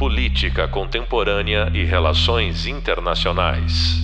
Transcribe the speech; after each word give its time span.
Política 0.00 0.66
Contemporânea 0.66 1.70
e 1.74 1.84
Relações 1.84 2.64
Internacionais. 2.64 3.98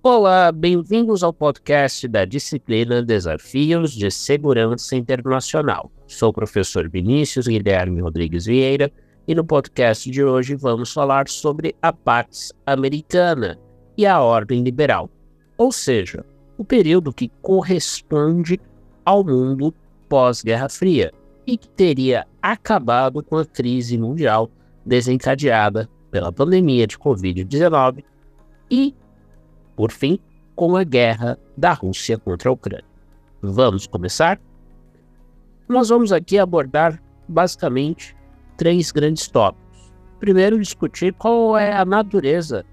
Olá, 0.00 0.52
bem-vindos 0.52 1.24
ao 1.24 1.32
podcast 1.32 2.06
da 2.06 2.24
disciplina 2.24 3.02
Desafios 3.02 3.90
de 3.90 4.08
Segurança 4.08 4.94
Internacional. 4.94 5.90
Sou 6.06 6.28
o 6.28 6.32
professor 6.32 6.88
Vinícius 6.88 7.48
Guilherme 7.48 8.00
Rodrigues 8.00 8.46
Vieira 8.46 8.92
e 9.26 9.34
no 9.34 9.44
podcast 9.44 10.08
de 10.08 10.22
hoje 10.22 10.54
vamos 10.54 10.92
falar 10.92 11.26
sobre 11.26 11.74
a 11.82 11.92
Pax 11.92 12.52
Americana 12.64 13.58
e 13.98 14.06
a 14.06 14.20
Ordem 14.20 14.62
Liberal, 14.62 15.10
ou 15.58 15.72
seja, 15.72 16.24
o 16.56 16.64
período 16.64 17.12
que 17.12 17.32
corresponde 17.42 18.60
ao 19.04 19.24
mundo 19.24 19.74
pós-Guerra 20.08 20.68
Fria 20.68 21.12
e 21.46 21.56
que 21.56 21.68
teria 21.68 22.26
acabado 22.42 23.22
com 23.22 23.36
a 23.36 23.44
crise 23.44 23.96
mundial 23.96 24.50
desencadeada 24.84 25.88
pela 26.10 26.32
pandemia 26.32 26.86
de 26.86 26.98
Covid-19 26.98 28.04
e, 28.70 28.94
por 29.76 29.92
fim, 29.92 30.18
com 30.54 30.76
a 30.76 30.82
guerra 30.82 31.38
da 31.56 31.72
Rússia 31.72 32.18
contra 32.18 32.48
a 32.48 32.52
Ucrânia. 32.52 32.84
Vamos 33.42 33.86
começar? 33.86 34.40
Nós 35.68 35.88
vamos 35.88 36.12
aqui 36.12 36.38
abordar 36.38 37.02
basicamente 37.28 38.16
três 38.56 38.90
grandes 38.90 39.28
tópicos. 39.28 39.92
Primeiro, 40.18 40.58
discutir 40.58 41.12
qual 41.12 41.58
é 41.58 41.72
a 41.72 41.84
natureza, 41.84 42.64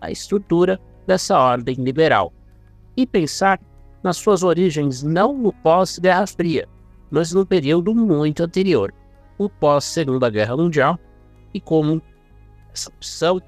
a 0.00 0.10
estrutura 0.10 0.78
dessa 1.06 1.38
ordem 1.38 1.76
liberal 1.76 2.32
e 2.96 3.06
pensar 3.06 3.60
nas 4.02 4.16
suas 4.16 4.42
origens 4.42 5.02
não 5.02 5.36
no 5.36 5.52
pós-Guerra 5.52 6.26
Fria, 6.26 6.68
mas 7.12 7.30
no 7.30 7.44
período 7.44 7.94
muito 7.94 8.42
anterior, 8.42 8.92
o 9.36 9.46
pós-Segunda 9.46 10.30
Guerra 10.30 10.56
Mundial, 10.56 10.98
e 11.52 11.60
como 11.60 12.00
essa 12.72 12.88
opção 12.88 13.40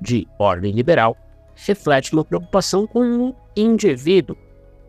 de 0.00 0.26
ordem 0.36 0.72
liberal 0.72 1.16
reflete 1.54 2.12
uma 2.12 2.24
preocupação 2.24 2.88
com 2.88 3.28
o 3.28 3.36
indivíduo, 3.56 4.36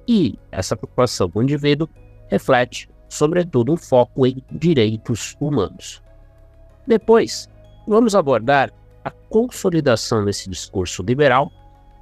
e 0.08 0.40
essa 0.52 0.76
preocupação 0.76 1.30
com 1.30 1.40
o 1.40 1.44
indivíduo 1.44 1.88
reflete, 2.28 2.90
sobretudo, 3.08 3.72
um 3.72 3.78
foco 3.78 4.26
em 4.26 4.44
direitos 4.52 5.38
humanos. 5.40 6.02
Depois, 6.88 7.48
vamos 7.88 8.16
abordar 8.16 8.74
a 9.04 9.12
consolidação 9.12 10.26
desse 10.26 10.50
discurso 10.50 11.04
liberal, 11.04 11.52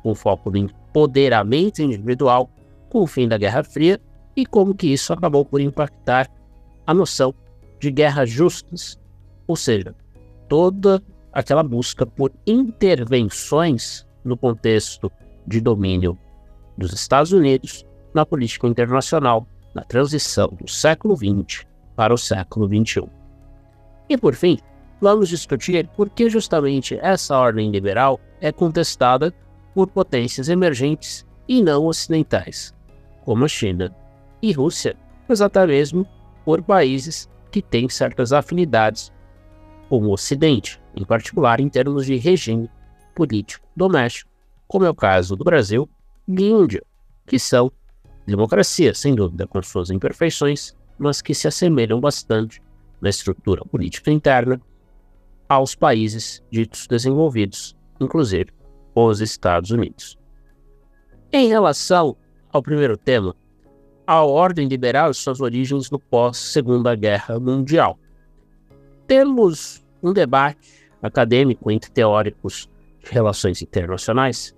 com 0.02 0.16
foco 0.16 0.50
no 0.50 0.58
empoderamento 0.58 1.82
individual 1.82 2.50
com 2.90 3.02
o 3.02 3.08
fim 3.08 3.28
da 3.28 3.38
Guerra 3.38 3.62
Fria 3.62 4.00
e 4.36 4.46
como 4.46 4.76
que 4.76 4.88
isso 4.88 5.14
acabou 5.14 5.46
por 5.46 5.62
impactar 5.62 6.30
a 6.86 6.94
noção 6.94 7.34
de 7.80 7.92
guerras 7.92 8.30
justas, 8.30 9.00
ou 9.48 9.56
seja, 9.56 9.96
toda 10.48 11.02
aquela 11.32 11.64
busca 11.64 12.06
por 12.06 12.32
intervenções 12.46 14.08
no 14.24 14.38
contexto 14.38 15.12
de 15.46 15.60
domínio 15.60 16.18
dos 16.78 16.94
Estados 16.94 17.32
Unidos 17.32 17.86
na 18.14 18.26
política 18.26 18.68
internacional 18.68 19.48
na 19.74 19.84
transição 19.84 20.48
do 20.62 20.70
século 20.70 21.16
XX 21.16 21.66
para 21.96 22.14
o 22.14 22.18
século 22.18 22.68
XXI. 22.68 23.10
E 24.10 24.18
por 24.18 24.36
fim, 24.36 24.58
vamos 25.02 25.30
discutir 25.30 25.88
por 25.96 26.10
que 26.10 26.30
justamente 26.30 26.98
essa 27.02 27.38
ordem 27.38 27.72
liberal 27.72 28.20
é 28.40 28.52
contestada 28.52 29.34
por 29.74 29.88
potências 29.88 30.50
emergentes 30.50 31.26
e 31.48 31.62
não 31.62 31.86
ocidentais, 31.86 32.74
como 33.26 33.46
a 33.46 33.48
China 33.48 33.94
e 34.44 34.52
Rússia, 34.52 34.98
mas 35.28 35.42
até 35.42 35.66
mesmo 35.66 36.06
por 36.44 36.62
países 36.62 37.30
que 37.50 37.62
têm 37.62 37.88
certas 37.88 38.34
afinidades 38.34 39.10
com 39.88 40.04
o 40.04 40.12
Ocidente, 40.12 40.82
em 40.94 41.06
particular 41.06 41.62
em 41.62 41.70
termos 41.70 42.06
de 42.06 42.18
regime 42.18 42.70
político 43.16 43.66
doméstico, 43.74 44.30
como 44.68 44.84
é 44.84 44.90
o 44.90 44.96
caso 44.96 45.38
do 45.38 45.46
Brasil 45.46 45.90
e 46.28 46.44
Índia, 46.44 46.84
que 47.26 47.40
são 47.40 47.72
democracias, 48.28 49.00
sem 49.00 49.16
dúvida, 49.16 49.48
com 49.48 49.64
suas 49.64 49.90
imperfeições, 49.90 50.76
mas 51.00 51.22
que 51.22 51.34
se 51.34 51.48
assemelham 51.48 52.02
bastante 52.02 52.62
na 53.00 53.10
estrutura 53.10 53.64
política 53.64 54.12
interna 54.12 54.60
aos 55.48 55.74
países 55.74 56.44
ditos 56.52 56.86
desenvolvidos, 56.86 57.78
inclusive 58.00 58.52
os 58.94 59.22
Estados 59.22 59.72
Unidos. 59.72 60.18
Em 61.32 61.48
relação 61.48 62.18
ao 62.52 62.62
primeiro 62.62 62.98
tema, 62.98 63.36
a 64.06 64.24
ordem 64.24 64.68
liberal 64.68 65.12
e 65.12 65.14
suas 65.14 65.40
origens 65.40 65.90
no 65.90 66.00
pós-Segunda 66.00 66.96
Guerra 66.96 67.40
Mundial. 67.40 67.98
Temos 69.08 69.84
um 70.02 70.12
debate 70.12 70.90
acadêmico 71.02 71.72
entre 71.72 71.92
teóricos 71.92 72.70
de 73.04 73.12
relações 73.12 73.62
internacionais 73.62 74.56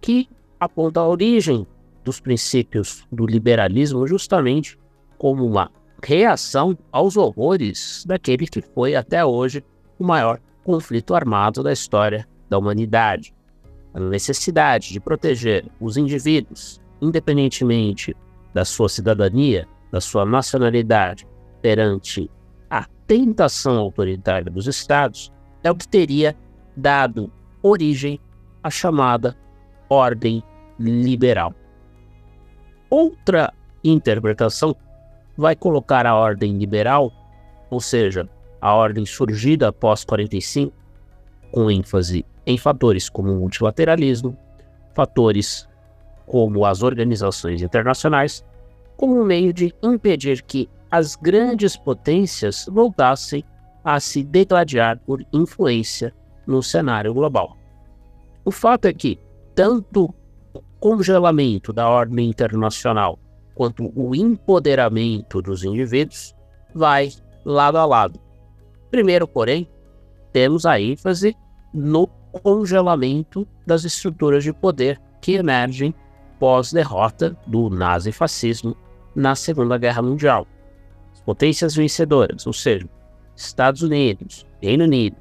que 0.00 0.28
aponta 0.60 1.00
a 1.00 1.08
origem 1.08 1.66
dos 2.04 2.20
princípios 2.20 3.06
do 3.10 3.26
liberalismo 3.26 4.06
justamente 4.06 4.78
como 5.18 5.44
uma 5.44 5.70
reação 6.02 6.76
aos 6.92 7.16
horrores 7.16 8.04
daquele 8.06 8.46
que 8.46 8.60
foi 8.60 8.94
até 8.94 9.24
hoje 9.24 9.64
o 9.98 10.04
maior 10.04 10.38
conflito 10.62 11.14
armado 11.14 11.62
da 11.62 11.72
história 11.72 12.28
da 12.48 12.58
humanidade. 12.58 13.34
A 13.94 14.00
necessidade 14.00 14.92
de 14.92 15.00
proteger 15.00 15.64
os 15.80 15.96
indivíduos, 15.96 16.80
independentemente 17.00 18.14
da 18.56 18.64
sua 18.64 18.88
cidadania, 18.88 19.68
da 19.92 20.00
sua 20.00 20.24
nacionalidade 20.24 21.28
perante 21.60 22.30
a 22.70 22.86
tentação 23.06 23.76
autoritária 23.76 24.50
dos 24.50 24.66
estados, 24.66 25.30
é 25.62 25.70
o 25.70 25.74
que 25.74 25.86
teria 25.86 26.34
dado 26.74 27.30
origem 27.62 28.18
à 28.62 28.70
chamada 28.70 29.36
ordem 29.90 30.42
liberal. 30.80 31.52
Outra 32.88 33.52
interpretação 33.84 34.74
vai 35.36 35.54
colocar 35.54 36.06
a 36.06 36.16
ordem 36.16 36.56
liberal, 36.56 37.12
ou 37.68 37.78
seja, 37.78 38.26
a 38.58 38.72
ordem 38.72 39.04
surgida 39.04 39.68
após 39.68 40.02
45, 40.02 40.72
com 41.52 41.70
ênfase 41.70 42.24
em 42.46 42.56
fatores 42.56 43.10
como 43.10 43.32
o 43.32 43.36
multilateralismo, 43.36 44.34
fatores 44.94 45.68
como 46.26 46.64
as 46.64 46.82
organizações 46.82 47.62
internacionais, 47.62 48.44
como 48.96 49.20
um 49.20 49.24
meio 49.24 49.52
de 49.52 49.74
impedir 49.82 50.42
que 50.42 50.68
as 50.90 51.14
grandes 51.14 51.76
potências 51.76 52.66
voltassem 52.70 53.44
a 53.84 54.00
se 54.00 54.24
degladiar 54.24 54.98
por 55.06 55.24
influência 55.32 56.12
no 56.46 56.62
cenário 56.62 57.14
global. 57.14 57.56
O 58.44 58.50
fato 58.50 58.86
é 58.86 58.92
que 58.92 59.18
tanto 59.54 60.14
o 60.52 60.60
congelamento 60.80 61.72
da 61.72 61.88
ordem 61.88 62.28
internacional 62.28 63.18
quanto 63.54 63.90
o 63.94 64.14
empoderamento 64.14 65.40
dos 65.40 65.64
indivíduos 65.64 66.34
vai 66.74 67.10
lado 67.44 67.78
a 67.78 67.86
lado. 67.86 68.20
Primeiro, 68.90 69.26
porém, 69.26 69.68
temos 70.32 70.66
a 70.66 70.80
ênfase 70.80 71.34
no 71.72 72.06
congelamento 72.06 73.46
das 73.66 73.84
estruturas 73.84 74.44
de 74.44 74.52
poder 74.52 75.00
que 75.20 75.32
emergem 75.32 75.94
pós-derrota 76.38 77.36
do 77.46 77.68
nazifascismo 77.70 78.76
na 79.14 79.34
Segunda 79.34 79.78
Guerra 79.78 80.02
Mundial. 80.02 80.46
As 81.12 81.20
potências 81.20 81.74
vencedoras, 81.74 82.46
ou 82.46 82.52
seja, 82.52 82.88
Estados 83.34 83.82
Unidos, 83.82 84.46
Reino 84.60 84.84
Unido, 84.84 85.16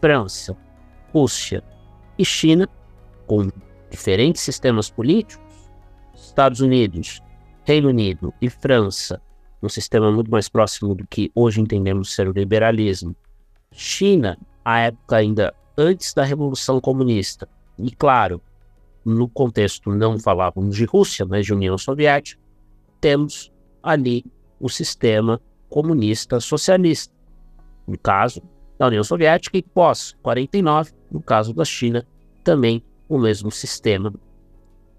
França, 0.00 0.56
Rússia 1.12 1.62
e 2.18 2.24
China, 2.24 2.68
com 3.26 3.50
diferentes 3.90 4.42
sistemas 4.42 4.90
políticos, 4.90 5.44
Estados 6.14 6.60
Unidos, 6.60 7.22
Reino 7.64 7.88
Unido 7.88 8.32
e 8.40 8.50
França, 8.50 9.20
um 9.62 9.68
sistema 9.68 10.12
muito 10.12 10.30
mais 10.30 10.48
próximo 10.48 10.94
do 10.94 11.06
que 11.06 11.30
hoje 11.34 11.60
entendemos 11.60 12.14
ser 12.14 12.28
o 12.28 12.32
liberalismo. 12.32 13.16
China, 13.72 14.38
a 14.64 14.80
época 14.80 15.16
ainda 15.16 15.54
antes 15.76 16.12
da 16.12 16.22
Revolução 16.22 16.80
Comunista, 16.80 17.48
e 17.78 17.90
claro, 17.90 18.40
no 19.04 19.28
contexto 19.28 19.90
não 19.90 20.18
falávamos 20.18 20.76
de 20.76 20.84
Rússia, 20.84 21.26
mas 21.26 21.44
de 21.44 21.52
União 21.52 21.76
Soviética, 21.76 22.40
temos 23.00 23.52
ali 23.82 24.24
o 24.58 24.68
sistema 24.68 25.40
comunista 25.68 26.40
socialista. 26.40 27.12
No 27.86 27.98
caso 27.98 28.42
da 28.78 28.86
União 28.86 29.04
Soviética 29.04 29.58
e 29.58 29.62
pós 29.62 30.16
49, 30.22 30.92
no 31.10 31.20
caso 31.20 31.52
da 31.52 31.64
China, 31.64 32.06
também 32.42 32.82
o 33.08 33.18
mesmo 33.18 33.50
sistema. 33.50 34.12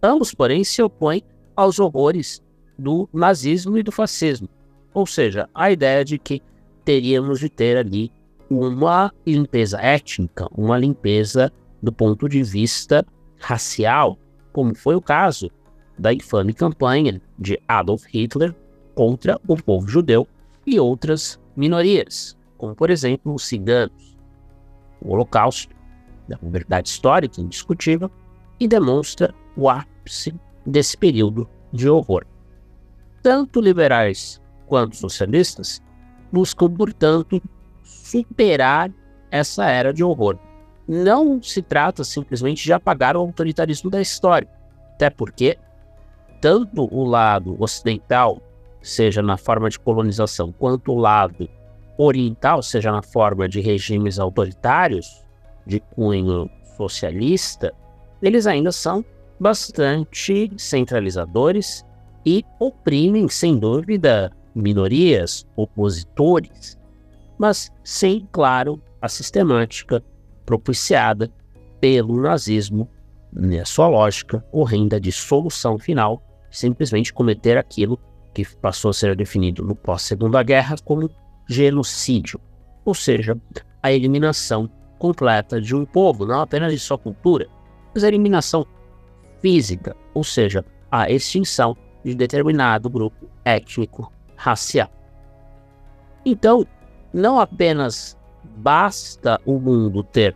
Ambos, 0.02 0.34
porém, 0.34 0.63
se 0.63 0.81
opõem 0.81 1.24
aos 1.56 1.80
horrores 1.80 2.44
do 2.78 3.10
nazismo 3.12 3.78
e 3.78 3.84
do 3.84 3.92
fascismo, 3.92 4.50
ou 4.94 5.06
seja, 5.06 5.50
a 5.54 5.72
ideia 5.72 6.06
de 6.06 6.19
que 6.19 6.42
teríamos 6.84 7.40
de 7.40 7.50
ter 7.50 7.78
ali 7.78 8.12
uma 8.50 9.12
limpeza 9.25 9.81
étnica, 9.81 10.48
uma 10.56 10.78
limpeza 10.78 11.51
do 11.81 11.92
ponto 11.92 12.30
de 12.30 12.44
vista 12.44 13.06
racial, 13.40 14.18
como 14.52 14.76
foi 14.76 14.96
o 14.96 15.02
caso 15.02 15.52
da 15.98 16.14
infame 16.14 16.54
campanha 16.54 17.22
de 17.38 17.60
Adolf 17.68 18.06
Hitler 18.08 18.54
contra 18.94 19.40
o 19.48 19.56
povo 19.56 19.88
judeu 19.88 20.28
e 20.66 20.80
outras 20.80 21.40
minorias, 21.56 22.38
como, 22.58 22.76
por 22.76 22.90
exemplo, 22.90 23.34
os 23.34 23.46
ciganos. 23.46 24.18
O 25.02 25.14
Holocausto 25.14 25.76
é 26.30 26.36
uma 26.42 26.52
verdade 26.52 26.90
histórica 26.90 27.40
indiscutível 27.40 28.10
e 28.60 28.68
demonstra 28.68 29.34
o 29.56 29.70
ápice 29.70 30.34
desse 30.66 30.98
período 30.98 31.48
de 31.72 31.90
horror. 31.90 32.26
Tanto 33.22 33.62
liberais 33.62 34.42
quanto 34.66 34.96
socialistas 34.96 35.82
buscam, 36.32 36.72
portanto, 36.72 37.42
superar 37.84 38.92
essa 39.30 39.66
era 39.70 39.94
de 39.94 40.04
horror. 40.04 40.38
Não 40.88 41.42
se 41.42 41.62
trata 41.62 42.04
simplesmente 42.04 42.64
de 42.64 42.74
apagar 42.74 43.18
o 43.18 43.20
autoritarismo 43.20 43.90
da 43.90 44.02
história, 44.02 44.48
até 44.94 45.10
porque 45.10 45.58
tanto 46.42 46.88
o 46.94 47.04
lado 47.04 47.56
ocidental, 47.60 48.42
seja 48.82 49.22
na 49.22 49.36
forma 49.36 49.70
de 49.70 49.80
colonização, 49.80 50.52
quanto 50.52 50.92
o 50.92 50.98
lado 50.98 51.50
oriental, 51.98 52.62
seja 52.62 52.92
na 52.92 53.02
forma 53.02 53.50
de 53.50 53.62
regimes 53.62 54.20
autoritários, 54.20 55.24
de 55.66 55.80
cunho 55.80 56.50
socialista, 56.78 57.74
eles 58.22 58.46
ainda 58.46 58.72
são 58.72 59.04
bastante 59.40 60.52
centralizadores 60.58 61.84
e 62.26 62.44
oprimem, 62.60 63.28
sem 63.28 63.58
dúvida, 63.58 64.32
minorias, 64.54 65.46
opositores, 65.56 66.78
mas 67.38 67.72
sem, 67.84 68.28
claro, 68.32 68.82
a 69.02 69.10
sistemática 69.10 70.04
propiciada 70.45 71.31
pelo 71.80 72.21
nazismo, 72.21 72.89
na 73.31 73.65
sua 73.65 73.88
lógica 73.88 74.45
horrenda 74.51 75.00
de 75.00 75.12
solução 75.12 75.77
final, 75.77 76.21
simplesmente 76.50 77.13
cometer 77.13 77.57
aquilo 77.57 78.00
que 78.33 78.45
passou 78.57 78.92
a 78.92 78.94
ser 78.94 79.15
definido 79.15 79.63
no 79.63 79.75
pós-segunda 79.75 80.42
guerra 80.44 80.75
como 80.83 81.09
genocídio, 81.47 82.39
ou 82.83 82.94
seja, 82.94 83.38
a 83.81 83.92
eliminação 83.92 84.69
completa 84.97 85.62
de 85.62 85.75
um 85.75 85.86
povo, 85.86 86.25
não 86.25 86.42
apenas 86.42 86.71
de 86.71 86.80
sua 86.80 86.98
cultura, 86.98 87.48
mas 87.94 88.03
a 88.03 88.07
eliminação 88.07 88.65
física, 89.41 89.95
ou 90.13 90.24
seja, 90.24 90.65
a 90.91 91.09
extinção 91.09 91.75
de 92.03 92.15
determinado 92.15 92.89
grupo 92.89 93.30
étnico 93.44 94.12
racial. 94.36 94.89
Então, 96.25 96.65
não 97.13 97.39
apenas 97.39 98.18
basta 98.56 99.40
o 99.46 99.60
mundo 99.60 100.04
ter 100.04 100.36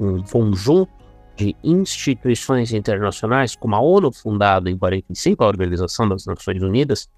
um 0.00 0.22
conjunto 0.22 0.92
de 1.36 1.54
instituições 1.62 2.72
internacionais, 2.72 3.54
como 3.54 3.74
a 3.76 3.80
ONU, 3.80 4.12
fundada 4.12 4.68
em 4.68 4.76
45, 4.76 5.44
a 5.44 5.46
Organização 5.46 6.08
das 6.08 6.26
Nações 6.26 6.62
Unidas, 6.62 7.08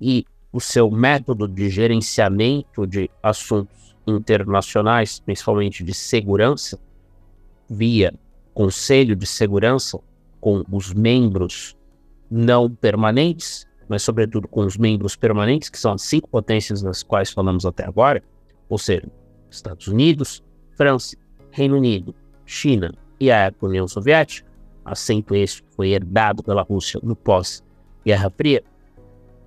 e 0.00 0.26
o 0.52 0.60
seu 0.60 0.90
método 0.90 1.46
de 1.46 1.68
gerenciamento 1.68 2.86
de 2.86 3.08
assuntos 3.22 3.96
internacionais, 4.06 5.20
principalmente 5.20 5.84
de 5.84 5.94
segurança, 5.94 6.78
via 7.68 8.12
Conselho 8.52 9.16
de 9.16 9.26
Segurança, 9.26 9.98
com 10.40 10.64
os 10.70 10.92
membros 10.92 11.76
não 12.30 12.68
permanentes, 12.68 13.66
mas 13.88 14.02
sobretudo 14.02 14.48
com 14.48 14.60
os 14.60 14.76
membros 14.76 15.16
permanentes, 15.16 15.68
que 15.68 15.78
são 15.78 15.92
as 15.92 16.02
cinco 16.02 16.28
potências 16.28 16.82
das 16.82 17.02
quais 17.02 17.30
falamos 17.30 17.64
até 17.64 17.84
agora, 17.84 18.22
ou 18.68 18.78
seja, 18.78 19.08
Estados 19.56 19.88
Unidos, 19.88 20.42
França, 20.76 21.16
Reino 21.50 21.76
Unido, 21.76 22.14
China 22.44 22.94
e 23.18 23.30
a 23.30 23.52
União 23.60 23.86
Soviética, 23.86 24.48
assento 24.84 25.34
este 25.34 25.62
que 25.62 25.74
foi 25.74 25.90
herdado 25.90 26.42
pela 26.42 26.62
Rússia 26.62 27.00
no 27.02 27.16
pós-Guerra 27.16 28.30
Fria, 28.30 28.62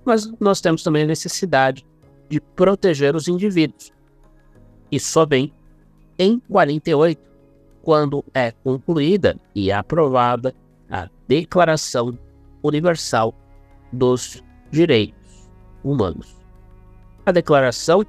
mas 0.06 0.32
nós 0.40 0.62
temos 0.62 0.84
também 0.84 1.04
a 1.04 1.08
necessidade 1.08 1.86
de 2.30 2.40
proteger 2.40 3.16
os 3.16 3.28
indivíduos. 3.28 3.92
E 4.92 5.00
só 5.00 5.26
bem 5.26 5.54
em 6.18 6.40
48, 6.40 7.22
quando 7.84 8.24
é 8.34 8.52
concluída 8.52 9.38
e 9.54 9.72
aprovada 9.72 10.56
a 10.90 11.10
Declaração 11.28 12.18
Universal 12.64 13.34
dos 13.92 14.44
Direitos 14.72 15.50
Humanos. 15.84 16.36
A 17.26 17.32
declaração 17.32 18.06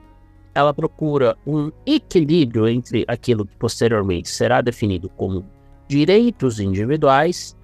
ela 0.58 0.74
procura 0.74 1.36
um 1.46 1.70
equilíbrio 1.86 2.66
entre 2.66 3.04
aquilo 3.06 3.46
que 3.46 3.56
posteriormente 3.58 4.28
será 4.28 4.60
definido 4.60 5.08
como 5.10 5.46
direitos 5.86 6.58
individuais 6.58 7.56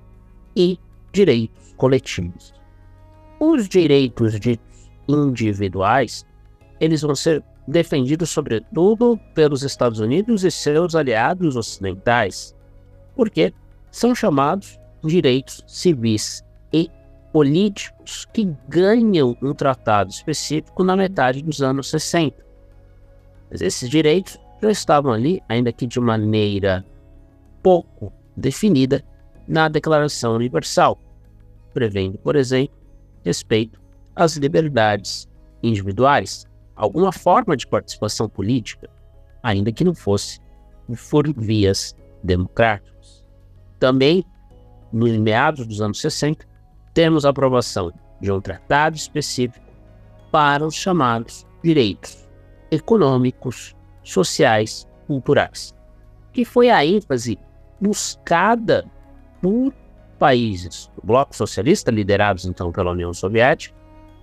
e 0.55 0.79
direitos 1.12 1.75
coletivos. 1.76 2.55
Os 3.41 3.69
direitos 3.69 4.38
ditos 4.38 4.93
individuais, 5.08 6.25
eles 6.79 7.02
vão 7.02 7.17
ser 7.17 7.43
defendidos 7.67 8.31
sobretudo 8.31 9.19
pelos 9.35 9.64
Estados 9.64 9.99
Unidos 9.99 10.44
e 10.44 10.50
seus 10.52 10.94
aliados 10.94 11.56
ocidentais, 11.56 12.55
porque 13.17 13.52
são 13.91 14.14
chamados 14.14 14.79
direitos 15.02 15.64
civis 15.67 16.44
e 16.73 16.88
políticos 17.32 18.25
que 18.32 18.55
ganham 18.69 19.37
um 19.43 19.52
tratado 19.52 20.11
específico 20.11 20.85
na 20.85 20.96
metade 20.96 21.43
dos 21.43 21.61
anos 21.61 21.91
60. 21.91 22.44
Mas 23.54 23.60
esses 23.60 23.88
direitos 23.88 24.36
já 24.60 24.68
estavam 24.68 25.12
ali, 25.12 25.40
ainda 25.48 25.72
que 25.72 25.86
de 25.86 26.00
maneira 26.00 26.84
pouco 27.62 28.12
definida, 28.36 29.04
na 29.46 29.68
Declaração 29.68 30.34
Universal, 30.34 30.98
prevendo, 31.72 32.18
por 32.18 32.34
exemplo, 32.34 32.76
respeito 33.24 33.80
às 34.16 34.34
liberdades 34.34 35.28
individuais, 35.62 36.48
alguma 36.74 37.12
forma 37.12 37.56
de 37.56 37.64
participação 37.64 38.28
política, 38.28 38.90
ainda 39.40 39.70
que 39.70 39.84
não 39.84 39.94
fosse 39.94 40.40
por 41.08 41.32
vias 41.36 41.94
democráticas. 42.24 43.24
Também, 43.78 44.24
nos 44.92 45.12
meados 45.12 45.64
dos 45.64 45.80
anos 45.80 46.00
60, 46.00 46.44
temos 46.92 47.24
a 47.24 47.28
aprovação 47.28 47.92
de 48.20 48.32
um 48.32 48.40
tratado 48.40 48.96
específico 48.96 49.64
para 50.32 50.66
os 50.66 50.74
chamados 50.74 51.46
direitos 51.62 52.23
econômicos, 52.74 53.74
sociais, 54.02 54.86
culturais, 55.06 55.74
que 56.32 56.44
foi 56.44 56.70
a 56.70 56.84
ênfase 56.84 57.38
buscada 57.80 58.84
por 59.40 59.72
países. 60.18 60.90
Do 60.96 61.06
bloco 61.06 61.34
socialista, 61.34 61.90
liderados 61.90 62.44
então 62.44 62.72
pela 62.72 62.92
União 62.92 63.12
Soviética, 63.12 63.74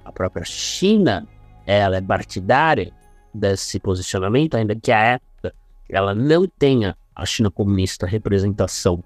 a 0.03 0.11
própria 0.11 0.43
China, 0.45 1.27
ela 1.65 1.97
é 1.97 2.01
partidária 2.01 2.91
desse 3.33 3.79
posicionamento, 3.79 4.55
ainda 4.55 4.75
que 4.75 4.91
a 4.91 4.99
época 4.99 5.53
ela 5.89 6.13
não 6.13 6.47
tenha 6.47 6.97
a 7.15 7.25
China 7.25 7.51
comunista 7.51 8.05
representação 8.05 9.03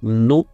no 0.00 0.46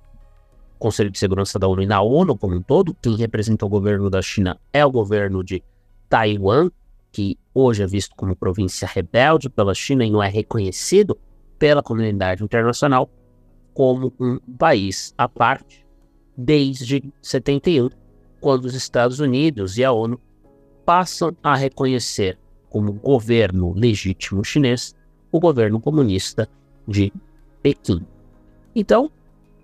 Conselho 0.79 1.11
de 1.11 1.19
Segurança 1.19 1.59
da 1.59 1.69
ONU 1.69 1.83
e 1.83 1.87
na 1.87 2.03
ONU 2.03 2.37
como 2.37 2.57
um 2.57 2.63
todo, 2.63 2.95
quem 3.01 3.17
representa 3.17 3.65
o 3.65 3.69
governo 3.69 4.11
da 4.11 4.21
China 4.21 4.59
é 4.73 4.85
o 4.85 4.91
governo 4.91 5.43
de 5.43 5.63
Taiwan, 6.09 6.71
que 7.15 7.39
hoje 7.55 7.81
é 7.81 7.87
visto 7.87 8.13
como 8.17 8.35
província 8.35 8.89
rebelde 8.89 9.49
pela 9.49 9.73
China 9.73 10.05
e 10.05 10.11
não 10.11 10.21
é 10.21 10.29
reconhecido 10.29 11.17
pela 11.57 11.81
comunidade 11.81 12.43
internacional 12.43 13.09
como 13.73 14.13
um 14.19 14.41
país 14.59 15.15
à 15.17 15.29
parte 15.29 15.87
desde 16.37 17.05
71, 17.23 17.89
quando 18.41 18.65
os 18.65 18.75
Estados 18.75 19.21
Unidos 19.21 19.79
e 19.79 19.85
a 19.85 19.93
ONU 19.93 20.21
passam 20.85 21.37
a 21.41 21.55
reconhecer 21.55 22.37
como 22.69 22.93
governo 22.93 23.73
legítimo 23.73 24.45
chinês 24.45 24.97
o 25.31 25.39
governo 25.39 25.81
comunista 25.81 26.49
de 26.87 27.13
Pequim. 27.63 28.05
Então, 28.75 29.09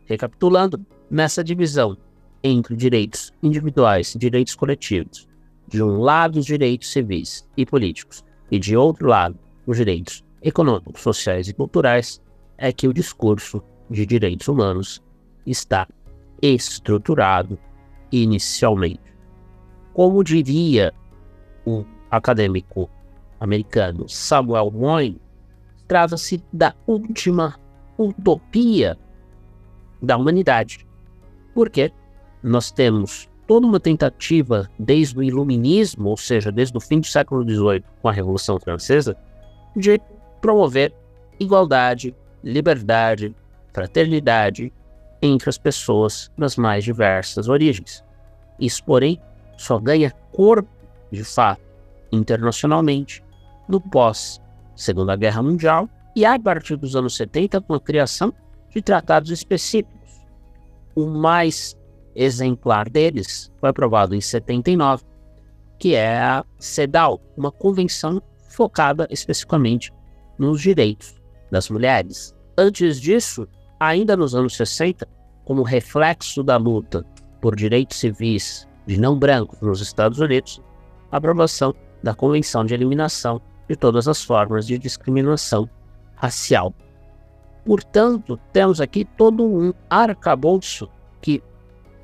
recapitulando, 0.06 0.80
nessa 1.10 1.42
divisão 1.42 1.96
entre 2.44 2.76
direitos 2.76 3.32
individuais 3.42 4.14
e 4.14 4.18
direitos 4.18 4.54
coletivos, 4.54 5.28
de 5.70 5.82
um 5.82 6.00
lado 6.00 6.38
os 6.38 6.46
direitos 6.46 6.90
civis 6.90 7.48
e 7.56 7.64
políticos 7.64 8.24
e 8.50 8.58
de 8.58 8.76
outro 8.76 9.08
lado 9.08 9.38
os 9.66 9.76
direitos 9.76 10.24
econômicos, 10.42 11.00
sociais 11.00 11.48
e 11.48 11.54
culturais, 11.54 12.20
é 12.58 12.72
que 12.72 12.88
o 12.88 12.92
discurso 12.92 13.62
de 13.88 14.04
direitos 14.04 14.48
humanos 14.48 15.02
está 15.46 15.86
estruturado 16.42 17.58
inicialmente. 18.10 19.00
Como 19.94 20.24
diria 20.24 20.92
o 21.64 21.84
acadêmico 22.10 22.90
americano 23.38 24.08
Samuel 24.08 24.70
Moyn, 24.70 25.18
trata-se 25.86 26.42
da 26.52 26.74
última 26.86 27.58
utopia 27.96 28.98
da 30.02 30.16
humanidade. 30.16 30.86
Porque 31.54 31.92
nós 32.42 32.70
temos 32.70 33.29
toda 33.50 33.66
uma 33.66 33.80
tentativa 33.80 34.70
desde 34.78 35.18
o 35.18 35.24
Iluminismo, 35.24 36.10
ou 36.10 36.16
seja, 36.16 36.52
desde 36.52 36.76
o 36.78 36.80
fim 36.80 37.00
do 37.00 37.06
século 37.08 37.42
XVIII 37.42 37.82
com 38.00 38.08
a 38.08 38.12
Revolução 38.12 38.60
Francesa, 38.60 39.16
de 39.74 40.00
promover 40.40 40.94
igualdade, 41.40 42.14
liberdade, 42.44 43.34
fraternidade 43.72 44.72
entre 45.20 45.50
as 45.50 45.58
pessoas 45.58 46.30
das 46.38 46.54
mais 46.54 46.84
diversas 46.84 47.48
origens. 47.48 48.04
Isso, 48.60 48.84
porém, 48.84 49.20
só 49.58 49.80
ganha 49.80 50.12
corpo, 50.30 50.70
de 51.10 51.24
fato, 51.24 51.60
internacionalmente, 52.12 53.20
no 53.68 53.80
pós 53.80 54.40
Segunda 54.76 55.16
Guerra 55.16 55.42
Mundial, 55.42 55.90
e 56.14 56.24
a 56.24 56.38
partir 56.38 56.76
dos 56.76 56.94
anos 56.94 57.16
70 57.16 57.60
com 57.62 57.74
a 57.74 57.80
criação 57.80 58.32
de 58.72 58.80
tratados 58.80 59.32
específicos. 59.32 60.20
O 60.94 61.06
mais 61.06 61.76
exemplar 62.14 62.88
deles 62.88 63.50
foi 63.58 63.70
aprovado 63.70 64.14
em 64.14 64.20
79, 64.20 65.04
que 65.78 65.94
é 65.94 66.18
a 66.18 66.44
CEDAW, 66.58 67.20
uma 67.36 67.50
convenção 67.50 68.22
focada 68.48 69.06
especificamente 69.10 69.92
nos 70.38 70.60
direitos 70.60 71.14
das 71.50 71.70
mulheres. 71.70 72.34
Antes 72.56 73.00
disso, 73.00 73.46
ainda 73.78 74.16
nos 74.16 74.34
anos 74.34 74.56
60, 74.56 75.06
como 75.44 75.62
reflexo 75.62 76.42
da 76.42 76.56
luta 76.56 77.04
por 77.40 77.56
direitos 77.56 77.98
civis 77.98 78.68
de 78.86 78.98
não 78.98 79.18
brancos 79.18 79.60
nos 79.60 79.80
Estados 79.80 80.18
Unidos, 80.18 80.60
a 81.10 81.16
aprovação 81.16 81.74
da 82.02 82.14
Convenção 82.14 82.64
de 82.64 82.74
Eliminação 82.74 83.40
de 83.68 83.76
todas 83.76 84.08
as 84.08 84.22
formas 84.22 84.66
de 84.66 84.78
discriminação 84.78 85.68
racial. 86.16 86.74
Portanto, 87.64 88.38
temos 88.52 88.80
aqui 88.80 89.04
todo 89.04 89.44
um 89.44 89.72
arcabouço 89.88 90.88
que 91.20 91.42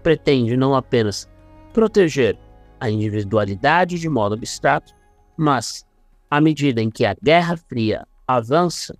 pretende 0.06 0.56
não 0.56 0.72
apenas 0.72 1.28
proteger 1.72 2.38
a 2.78 2.88
individualidade 2.88 3.98
de 3.98 4.08
modo 4.08 4.36
abstrato, 4.36 4.94
mas, 5.36 5.84
à 6.30 6.40
medida 6.40 6.80
em 6.80 6.88
que 6.88 7.04
a 7.04 7.16
Guerra 7.20 7.56
Fria 7.56 8.06
avança 8.24 8.96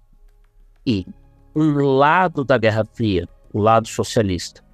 e 0.84 1.06
um 1.54 1.74
lado 1.96 2.44
da 2.44 2.58
Guerra 2.58 2.84
Fria, 2.84 3.28
o 3.52 3.60
lado 3.60 3.86
socialista, 3.86 4.64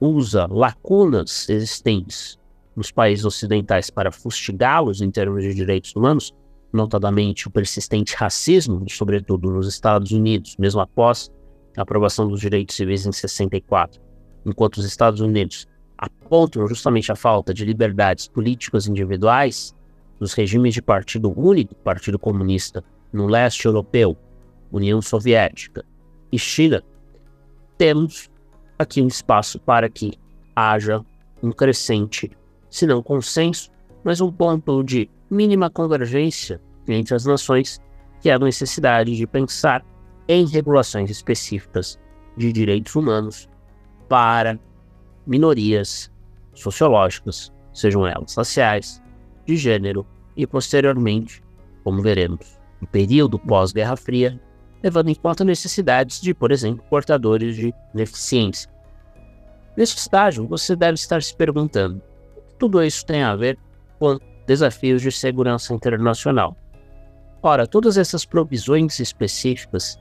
usa 0.00 0.48
lacunas 0.50 1.48
existentes 1.48 2.36
nos 2.74 2.90
países 2.90 3.24
ocidentais 3.24 3.90
para 3.90 4.10
fustigá-los 4.10 5.00
em 5.00 5.08
termos 5.08 5.44
de 5.44 5.54
direitos 5.54 5.94
humanos, 5.94 6.34
notadamente 6.72 7.46
o 7.46 7.50
persistente 7.50 8.16
racismo, 8.16 8.84
sobretudo 8.90 9.48
nos 9.52 9.68
Estados 9.68 10.10
Unidos, 10.10 10.56
mesmo 10.58 10.80
após 10.80 11.30
a 11.76 11.82
aprovação 11.82 12.26
dos 12.26 12.40
direitos 12.40 12.74
civis 12.74 13.06
em 13.06 13.12
64, 13.12 14.09
enquanto 14.44 14.78
os 14.78 14.84
Estados 14.84 15.20
Unidos 15.20 15.66
apontam 15.96 16.66
justamente 16.66 17.12
a 17.12 17.16
falta 17.16 17.52
de 17.52 17.64
liberdades 17.64 18.26
políticas 18.26 18.86
individuais 18.86 19.74
nos 20.18 20.32
regimes 20.32 20.74
de 20.74 20.82
partido 20.82 21.32
único, 21.38 21.74
Partido 21.76 22.18
Comunista, 22.18 22.82
no 23.12 23.26
leste 23.26 23.66
europeu, 23.66 24.16
União 24.70 25.00
Soviética 25.02 25.84
e 26.30 26.38
China, 26.38 26.82
temos 27.76 28.30
aqui 28.78 29.02
um 29.02 29.08
espaço 29.08 29.58
para 29.58 29.88
que 29.88 30.12
haja 30.54 31.04
um 31.42 31.50
crescente, 31.50 32.30
se 32.68 32.86
não 32.86 33.02
consenso, 33.02 33.70
mas 34.04 34.20
um 34.20 34.30
ponto 34.30 34.82
de 34.82 35.10
mínima 35.30 35.70
convergência 35.70 36.60
entre 36.86 37.14
as 37.14 37.24
nações, 37.24 37.80
que 38.20 38.30
é 38.30 38.34
a 38.34 38.38
necessidade 38.38 39.16
de 39.16 39.26
pensar 39.26 39.84
em 40.28 40.46
regulações 40.46 41.10
específicas 41.10 41.98
de 42.36 42.52
direitos 42.52 42.94
humanos 42.94 43.48
para 44.10 44.58
minorias 45.24 46.10
sociológicas, 46.52 47.52
sejam 47.72 48.04
elas 48.04 48.34
raciais, 48.34 49.00
de 49.46 49.56
gênero 49.56 50.04
e, 50.36 50.44
posteriormente, 50.48 51.40
como 51.84 52.02
veremos, 52.02 52.58
no 52.80 52.88
período 52.88 53.38
pós-Guerra 53.38 53.96
Fria, 53.96 54.40
levando 54.82 55.10
em 55.10 55.14
conta 55.14 55.44
necessidades 55.44 56.20
de, 56.20 56.34
por 56.34 56.50
exemplo, 56.50 56.84
portadores 56.90 57.54
de 57.54 57.72
deficiência. 57.94 58.68
Neste 59.76 59.98
estágio, 59.98 60.44
você 60.44 60.74
deve 60.74 60.94
estar 60.94 61.22
se 61.22 61.36
perguntando: 61.36 62.02
tudo 62.58 62.82
isso 62.82 63.06
tem 63.06 63.22
a 63.22 63.36
ver 63.36 63.56
com 64.00 64.18
desafios 64.44 65.02
de 65.02 65.12
segurança 65.12 65.72
internacional. 65.72 66.56
Ora, 67.40 67.64
todas 67.64 67.96
essas 67.96 68.24
provisões 68.24 68.98
específicas 68.98 69.96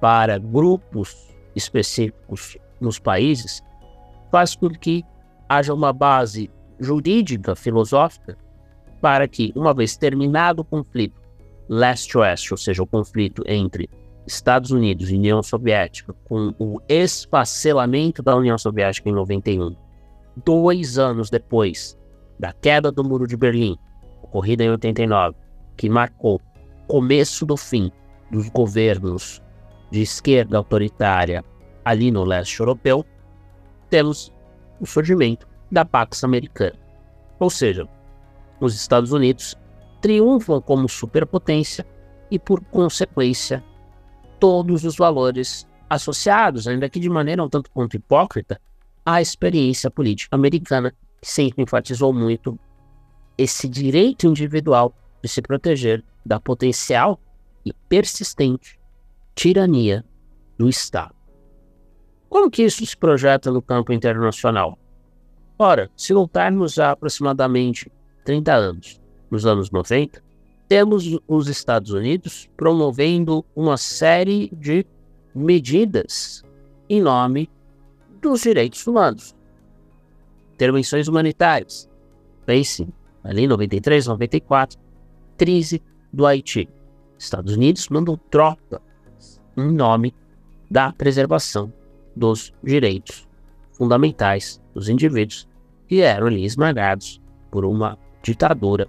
para 0.00 0.38
grupos 0.38 1.28
específicos 1.54 2.56
nos 2.80 2.98
países 2.98 3.62
faz 4.30 4.54
com 4.54 4.70
que 4.70 5.04
haja 5.48 5.74
uma 5.74 5.92
base 5.92 6.50
jurídica, 6.78 7.54
filosófica, 7.54 8.38
para 9.00 9.26
que, 9.26 9.52
uma 9.56 9.74
vez 9.74 9.96
terminado 9.96 10.62
o 10.62 10.64
conflito 10.64 11.20
leste-oeste, 11.68 12.52
ou 12.52 12.58
seja, 12.58 12.82
o 12.82 12.86
conflito 12.86 13.42
entre 13.46 13.88
Estados 14.26 14.70
Unidos 14.70 15.10
e 15.10 15.14
União 15.14 15.42
Soviética, 15.42 16.14
com 16.24 16.54
o 16.58 16.80
esfacelamento 16.88 18.22
da 18.22 18.36
União 18.36 18.58
Soviética 18.58 19.08
em 19.08 19.12
91, 19.12 19.74
dois 20.44 20.98
anos 20.98 21.30
depois 21.30 21.98
da 22.38 22.52
queda 22.52 22.90
do 22.90 23.04
Muro 23.04 23.26
de 23.26 23.36
Berlim, 23.36 23.76
ocorrida 24.22 24.64
em 24.64 24.70
89, 24.70 25.36
que 25.76 25.88
marcou 25.88 26.40
começo 26.86 27.46
do 27.46 27.56
fim 27.56 27.90
dos 28.30 28.48
governos 28.48 29.42
de 29.90 30.02
esquerda 30.02 30.56
autoritária 30.56 31.44
ali 31.84 32.10
no 32.10 32.24
leste 32.24 32.60
europeu, 32.60 33.04
temos 33.88 34.32
o 34.80 34.86
surgimento 34.86 35.46
da 35.70 35.84
Pax 35.84 36.24
Americana. 36.24 36.78
Ou 37.38 37.50
seja, 37.50 37.88
os 38.60 38.74
Estados 38.74 39.12
Unidos 39.12 39.56
triunfam 40.00 40.60
como 40.60 40.88
superpotência 40.88 41.86
e, 42.30 42.38
por 42.38 42.62
consequência, 42.64 43.64
todos 44.38 44.84
os 44.84 44.96
valores 44.96 45.66
associados, 45.88 46.66
ainda 46.66 46.88
que 46.88 47.00
de 47.00 47.10
maneira 47.10 47.42
um 47.42 47.48
tanto 47.48 47.70
quanto 47.70 47.96
hipócrita, 47.96 48.60
à 49.04 49.20
experiência 49.20 49.90
política 49.90 50.36
americana, 50.36 50.92
que 51.20 51.28
sempre 51.28 51.62
enfatizou 51.62 52.12
muito 52.12 52.58
esse 53.36 53.68
direito 53.68 54.26
individual 54.26 54.94
de 55.22 55.28
se 55.28 55.42
proteger 55.42 56.04
da 56.24 56.38
potencial 56.38 57.18
e 57.64 57.72
persistente 57.72 58.78
tirania 59.34 60.04
do 60.58 60.68
Estado. 60.68 61.19
Como 62.30 62.48
que 62.48 62.62
isso 62.62 62.86
se 62.86 62.96
projeta 62.96 63.50
no 63.50 63.60
campo 63.60 63.92
internacional? 63.92 64.78
Ora, 65.58 65.90
se 65.96 66.14
voltarmos 66.14 66.78
a 66.78 66.92
aproximadamente 66.92 67.90
30 68.24 68.54
anos, 68.54 69.00
nos 69.28 69.44
anos 69.44 69.68
90, 69.72 70.22
temos 70.68 71.18
os 71.26 71.48
Estados 71.48 71.90
Unidos 71.90 72.48
promovendo 72.56 73.44
uma 73.54 73.76
série 73.76 74.48
de 74.52 74.86
medidas 75.34 76.44
em 76.88 77.02
nome 77.02 77.50
dos 78.22 78.42
direitos 78.42 78.86
humanos. 78.86 79.34
Intervenções 80.54 81.08
humanitárias. 81.08 81.90
Pense 82.46 82.88
ali 83.24 83.48
93, 83.48 84.06
94, 84.06 84.78
crise 85.36 85.82
do 86.12 86.24
Haiti. 86.24 86.68
Estados 87.18 87.54
Unidos 87.54 87.88
mandam 87.88 88.16
tropa 88.30 88.80
em 89.56 89.72
nome 89.72 90.14
da 90.70 90.92
preservação 90.92 91.72
dos 92.20 92.52
direitos 92.62 93.26
fundamentais 93.72 94.62
dos 94.74 94.90
indivíduos 94.90 95.48
que 95.88 96.02
eram 96.02 96.26
ali 96.26 96.44
esmagados 96.44 97.18
por 97.50 97.64
uma 97.64 97.98
ditadura 98.22 98.86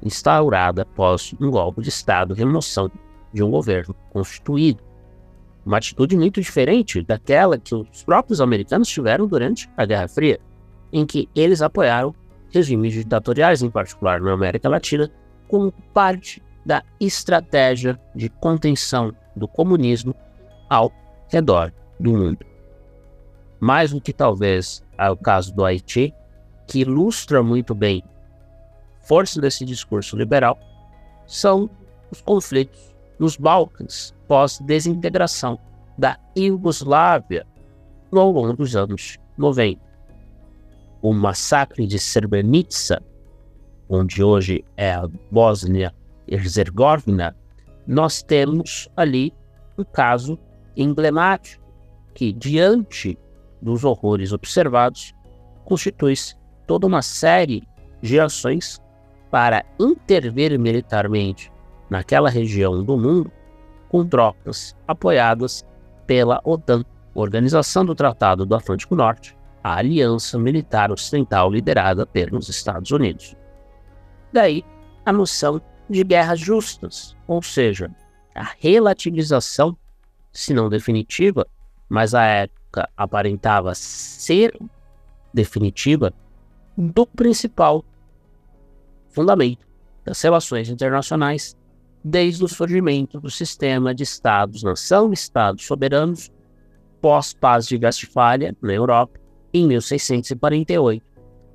instaurada 0.00 0.82
após 0.82 1.34
um 1.40 1.50
golpe 1.50 1.82
de 1.82 1.88
Estado, 1.88 2.32
remoção 2.32 2.88
de 3.32 3.42
um 3.42 3.50
governo 3.50 3.92
constituído. 4.10 4.80
Uma 5.66 5.78
atitude 5.78 6.16
muito 6.16 6.40
diferente 6.40 7.02
daquela 7.02 7.58
que 7.58 7.74
os 7.74 8.04
próprios 8.04 8.40
americanos 8.40 8.88
tiveram 8.88 9.26
durante 9.26 9.68
a 9.76 9.84
Guerra 9.84 10.06
Fria, 10.06 10.40
em 10.92 11.04
que 11.04 11.28
eles 11.34 11.60
apoiaram 11.60 12.14
regimes 12.50 12.94
ditatoriais, 12.94 13.62
em 13.62 13.70
particular 13.70 14.20
na 14.20 14.32
América 14.32 14.68
Latina, 14.68 15.10
como 15.48 15.72
parte 15.92 16.40
da 16.64 16.84
estratégia 17.00 18.00
de 18.14 18.28
contenção 18.28 19.12
do 19.34 19.48
comunismo 19.48 20.14
ao 20.68 20.92
redor 21.28 21.72
do 21.98 22.12
mundo. 22.12 22.49
Mais 23.60 23.92
do 23.92 24.00
que 24.00 24.12
talvez 24.12 24.82
é 24.96 25.10
o 25.10 25.16
caso 25.16 25.54
do 25.54 25.64
Haiti, 25.64 26.14
que 26.66 26.80
ilustra 26.80 27.42
muito 27.42 27.74
bem 27.74 28.02
força 29.02 29.40
desse 29.40 29.64
discurso 29.64 30.16
liberal, 30.16 30.58
são 31.26 31.68
os 32.10 32.20
conflitos 32.20 32.94
nos 33.18 33.36
Balcãs 33.36 34.14
pós-desintegração 34.28 35.58
da 35.98 36.18
Iugoslávia 36.36 37.46
ao 38.12 38.30
longo 38.30 38.52
dos 38.54 38.76
anos 38.76 39.18
90. 39.36 39.80
O 41.02 41.12
massacre 41.12 41.86
de 41.86 41.98
Srebrenica, 41.98 43.02
onde 43.88 44.22
hoje 44.22 44.64
é 44.76 44.92
a 44.92 45.08
Bósnia 45.30 45.94
Herzegovina, 46.28 47.36
nós 47.86 48.22
temos 48.22 48.88
ali 48.96 49.32
um 49.76 49.84
caso 49.84 50.38
emblemático 50.76 51.64
que, 52.14 52.32
diante 52.32 53.18
dos 53.60 53.84
horrores 53.84 54.32
observados, 54.32 55.14
constitui-se 55.64 56.34
toda 56.66 56.86
uma 56.86 57.02
série 57.02 57.62
de 58.00 58.18
ações 58.18 58.80
para 59.30 59.64
intervir 59.78 60.58
militarmente 60.58 61.52
naquela 61.88 62.30
região 62.30 62.82
do 62.82 62.96
mundo 62.96 63.30
com 63.88 64.06
tropas 64.06 64.76
apoiadas 64.86 65.64
pela 66.06 66.40
OTAN, 66.44 66.84
Organização 67.14 67.84
do 67.84 67.94
Tratado 67.94 68.46
do 68.46 68.54
Atlântico 68.54 68.94
Norte, 68.94 69.36
a 69.62 69.76
aliança 69.76 70.38
militar 70.38 70.90
ocidental 70.90 71.50
liderada 71.50 72.06
pelos 72.06 72.48
Estados 72.48 72.90
Unidos. 72.90 73.36
Daí 74.32 74.64
a 75.04 75.12
noção 75.12 75.60
de 75.88 76.04
guerras 76.04 76.38
justas, 76.38 77.16
ou 77.26 77.42
seja, 77.42 77.90
a 78.34 78.48
relativização, 78.58 79.76
se 80.32 80.54
não 80.54 80.68
definitiva, 80.68 81.46
mas 81.88 82.14
a 82.14 82.24
época 82.70 82.88
aparentava 82.96 83.74
ser 83.74 84.56
definitiva, 85.34 86.12
do 86.76 87.04
principal 87.06 87.84
fundamento 89.10 89.66
das 90.04 90.22
relações 90.22 90.68
internacionais 90.68 91.56
desde 92.02 92.42
o 92.44 92.48
surgimento 92.48 93.20
do 93.20 93.30
sistema 93.30 93.94
de 93.94 94.04
Estados-nação, 94.04 95.12
Estados 95.12 95.66
soberanos, 95.66 96.30
pós-paz 97.00 97.66
de 97.66 97.76
Westfália, 97.76 98.56
na 98.62 98.72
Europa, 98.72 99.20
em 99.52 99.66
1648, 99.66 101.04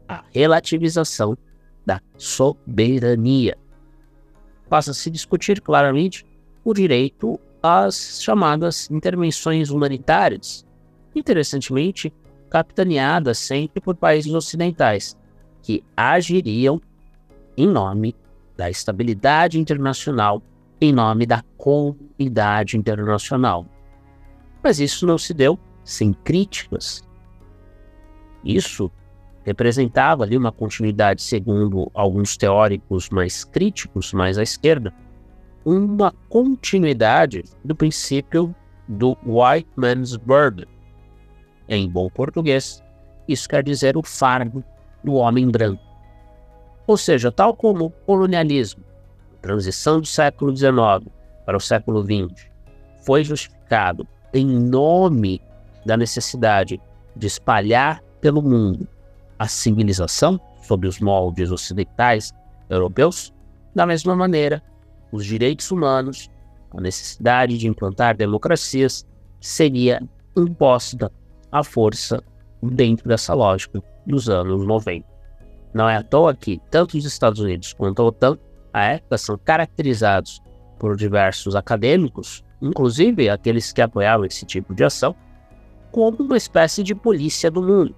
a 0.07 0.23
relativização 0.31 1.37
da 1.85 1.99
soberania. 2.17 3.57
Passa 4.69 4.91
a 4.91 4.93
se 4.93 5.09
discutir 5.09 5.61
claramente 5.61 6.25
o 6.63 6.73
direito 6.73 7.39
às 7.63 8.21
chamadas 8.21 8.89
intervenções 8.91 9.69
humanitárias, 9.69 10.64
interessantemente 11.15 12.13
capitaneadas 12.49 13.37
sempre 13.37 13.81
por 13.81 13.95
países 13.95 14.33
ocidentais, 14.33 15.17
que 15.61 15.83
agiriam 15.95 16.81
em 17.57 17.67
nome 17.67 18.15
da 18.55 18.69
estabilidade 18.69 19.59
internacional, 19.59 20.41
em 20.79 20.93
nome 20.93 21.25
da 21.25 21.43
comunidade 21.57 22.77
internacional. 22.77 23.65
Mas 24.63 24.79
isso 24.79 25.05
não 25.05 25.17
se 25.17 25.33
deu 25.33 25.59
sem 25.83 26.13
críticas. 26.13 27.03
Isso 28.43 28.91
representava 29.43 30.23
ali 30.23 30.35
uma 30.35 30.51
continuidade, 30.51 31.21
segundo 31.21 31.89
alguns 31.93 32.35
teóricos 32.35 33.09
mais 33.09 33.43
críticos, 33.43 34.11
mais 34.11 34.37
à 34.37 34.43
esquerda, 34.43 34.93
uma 35.63 36.11
continuidade 36.29 37.43
do 37.63 37.75
princípio 37.75 38.53
do 38.87 39.17
white 39.25 39.69
man's 39.75 40.15
burden. 40.15 40.65
Em 41.67 41.89
bom 41.89 42.09
português, 42.09 42.83
isso 43.27 43.49
quer 43.49 43.63
dizer 43.63 43.97
o 43.97 44.03
fardo 44.03 44.63
do 45.03 45.13
homem 45.13 45.49
branco. 45.49 45.83
Ou 46.87 46.97
seja, 46.97 47.31
tal 47.31 47.55
como 47.55 47.85
o 47.85 47.89
colonialismo, 47.89 48.83
transição 49.41 49.99
do 49.99 50.05
século 50.05 50.55
XIX 50.55 51.11
para 51.45 51.57
o 51.57 51.61
século 51.61 52.03
XX, 52.03 52.47
foi 53.05 53.23
justificado 53.23 54.07
em 54.33 54.45
nome 54.45 55.41
da 55.85 55.95
necessidade 55.95 56.81
de 57.15 57.27
espalhar 57.27 58.03
pelo 58.19 58.41
mundo 58.41 58.87
a 59.37 59.47
civilização 59.47 60.39
sob 60.61 60.87
os 60.87 60.99
moldes 60.99 61.51
ocidentais 61.51 62.33
europeus, 62.69 63.33
da 63.73 63.85
mesma 63.85 64.15
maneira, 64.15 64.63
os 65.11 65.25
direitos 65.25 65.69
humanos, 65.71 66.29
a 66.71 66.81
necessidade 66.81 67.57
de 67.57 67.67
implantar 67.67 68.17
democracias 68.17 69.05
seria 69.39 70.01
imposta 70.35 71.11
à 71.51 71.63
força 71.63 72.23
dentro 72.61 73.07
dessa 73.07 73.33
lógica 73.33 73.81
dos 74.05 74.29
anos 74.29 74.65
90. 74.65 75.05
Não 75.73 75.89
é 75.89 75.97
à 75.97 76.03
toa 76.03 76.33
que 76.33 76.61
tanto 76.71 76.97
os 76.97 77.05
Estados 77.05 77.39
Unidos 77.39 77.73
quanto 77.73 78.01
a 78.01 78.05
OTAN, 78.05 78.37
à 78.73 78.85
época, 78.85 79.17
são 79.17 79.37
caracterizados 79.37 80.41
por 80.79 80.95
diversos 80.95 81.55
acadêmicos, 81.55 82.43
inclusive 82.61 83.29
aqueles 83.29 83.71
que 83.73 83.81
apoiavam 83.81 84.25
esse 84.25 84.45
tipo 84.45 84.73
de 84.73 84.83
ação, 84.83 85.15
como 85.91 86.17
uma 86.23 86.37
espécie 86.37 86.83
de 86.83 86.93
polícia 86.93 87.49
do 87.49 87.61
mundo, 87.61 87.95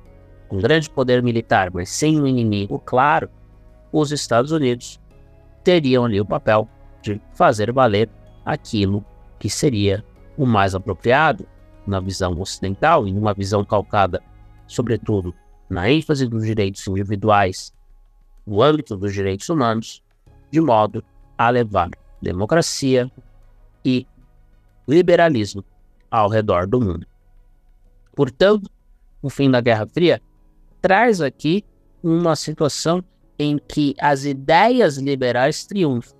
com 0.48 0.60
grande 0.60 0.89
poder 0.89 1.22
militar, 1.22 1.72
mas 1.72 1.89
sem 1.89 2.20
um 2.20 2.27
inimigo 2.27 2.80
claro, 2.80 3.30
os 3.92 4.12
Estados 4.12 4.51
Unidos 4.51 5.00
teriam 5.63 6.06
ali 6.06 6.22
o 6.22 6.25
papel 6.25 6.68
de 7.01 7.22
fazer 7.34 7.72
valer 7.72 8.10
aquilo 8.46 9.04
que 9.39 9.50
seria 9.50 10.04
o 10.38 10.46
mais 10.46 10.75
apropriado 10.75 11.46
na 11.88 12.00
visão 12.00 12.40
ocidental 12.40 13.08
e 13.08 13.14
numa 13.14 13.34
visão 13.34 13.64
calcada, 13.64 14.22
sobretudo, 14.68 15.34
na 15.70 15.90
ênfase 15.90 16.28
dos 16.28 16.46
direitos 16.46 16.86
individuais 16.88 17.74
no 18.46 18.62
âmbito 18.62 18.96
dos 18.96 19.14
direitos 19.14 19.50
humanos, 19.50 20.02
de 20.50 20.62
modo 20.62 21.04
a 21.38 21.50
levar 21.50 21.90
democracia 22.22 23.12
e 23.84 24.08
liberalismo 24.88 25.64
ao 26.10 26.30
redor 26.30 26.66
do 26.66 26.80
mundo. 26.80 27.06
Portanto, 28.16 28.70
o 29.22 29.30
fim 29.30 29.52
da 29.52 29.60
Guerra 29.60 29.86
Fria 29.86 30.22
traz 30.82 31.20
aqui 31.20 31.66
uma 32.02 32.36
situação 32.36 33.04
em 33.38 33.58
que 33.58 33.94
as 34.00 34.24
ideias 34.24 34.98
liberais 34.98 35.66
triunfam. 35.66 36.16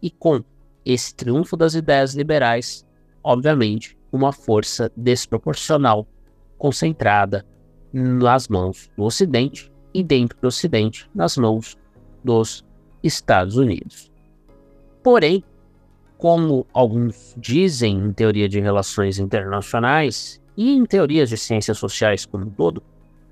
E 0.00 0.10
com 0.10 0.42
esse 0.84 1.14
triunfo 1.14 1.56
das 1.56 1.74
ideias 1.74 2.14
liberais, 2.14 2.86
obviamente, 3.22 3.96
uma 4.16 4.32
força 4.32 4.90
desproporcional 4.96 6.06
concentrada 6.56 7.44
nas 7.92 8.48
mãos 8.48 8.90
do 8.96 9.04
Ocidente 9.04 9.72
e 9.92 10.02
dentro 10.02 10.38
do 10.40 10.48
Ocidente, 10.48 11.08
nas 11.14 11.36
mãos 11.36 11.76
dos 12.22 12.64
Estados 13.02 13.56
Unidos. 13.56 14.10
Porém, 15.02 15.44
como 16.16 16.66
alguns 16.72 17.34
dizem 17.36 17.98
em 17.98 18.12
teoria 18.12 18.48
de 18.48 18.60
relações 18.60 19.18
internacionais 19.18 20.40
e 20.56 20.72
em 20.72 20.86
teorias 20.86 21.28
de 21.28 21.36
ciências 21.36 21.76
sociais 21.76 22.24
como 22.24 22.46
um 22.46 22.50
todo, 22.50 22.82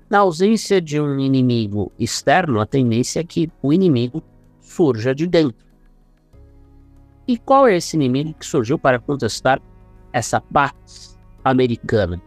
na 0.09 0.19
ausência 0.19 0.79
de 0.79 0.99
um 0.99 1.19
inimigo 1.19 1.91
externo, 1.97 2.59
a 2.59 2.65
tendência 2.65 3.21
é 3.21 3.23
que 3.23 3.49
o 3.61 3.73
inimigo 3.73 4.21
surja 4.61 5.15
de 5.15 5.25
dentro. 5.25 5.65
E 7.27 7.37
qual 7.37 7.67
é 7.67 7.77
esse 7.77 7.95
inimigo 7.95 8.33
que 8.33 8.45
surgiu 8.45 8.77
para 8.77 8.99
contestar 8.99 9.61
essa 10.13 10.39
paz 10.39 11.17
americana? 11.43 12.21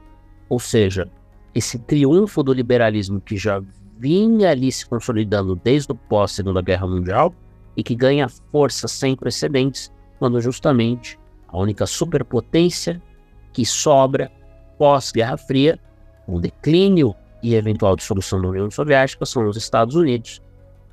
Ou 0.49 0.61
seja, 0.61 1.11
esse 1.55 1.79
triunfo 1.79 2.43
do 2.43 2.53
liberalismo 2.53 3.21
que 3.21 3.37
já 3.37 3.63
vinha 3.99 4.51
ali 4.51 4.71
se 4.71 4.87
consolidando 4.87 5.57
desde 5.57 5.93
o 5.93 5.95
pós-Segunda 5.95 6.61
Guerra 6.61 6.87
Mundial 6.87 7.35
e 7.77 7.83
que 7.83 7.95
ganha 7.95 8.29
força 8.29 8.87
sem 8.87 9.17
precedentes 9.17 9.91
quando 10.19 10.41
justamente 10.41 11.19
a 11.49 11.59
única 11.59 11.87
superpotência 11.87 13.01
que 13.53 13.65
sobra 13.65 14.31
pós-Guerra 14.79 15.37
Fria, 15.39 15.79
com 16.27 16.41
declínio 16.41 17.15
e 17.43 17.55
eventual 17.55 17.97
dissolução 17.97 18.41
da 18.41 18.49
União 18.49 18.71
Soviética, 18.71 19.25
são 19.25 19.49
os 19.49 19.57
Estados 19.57 19.95
Unidos, 19.95 20.43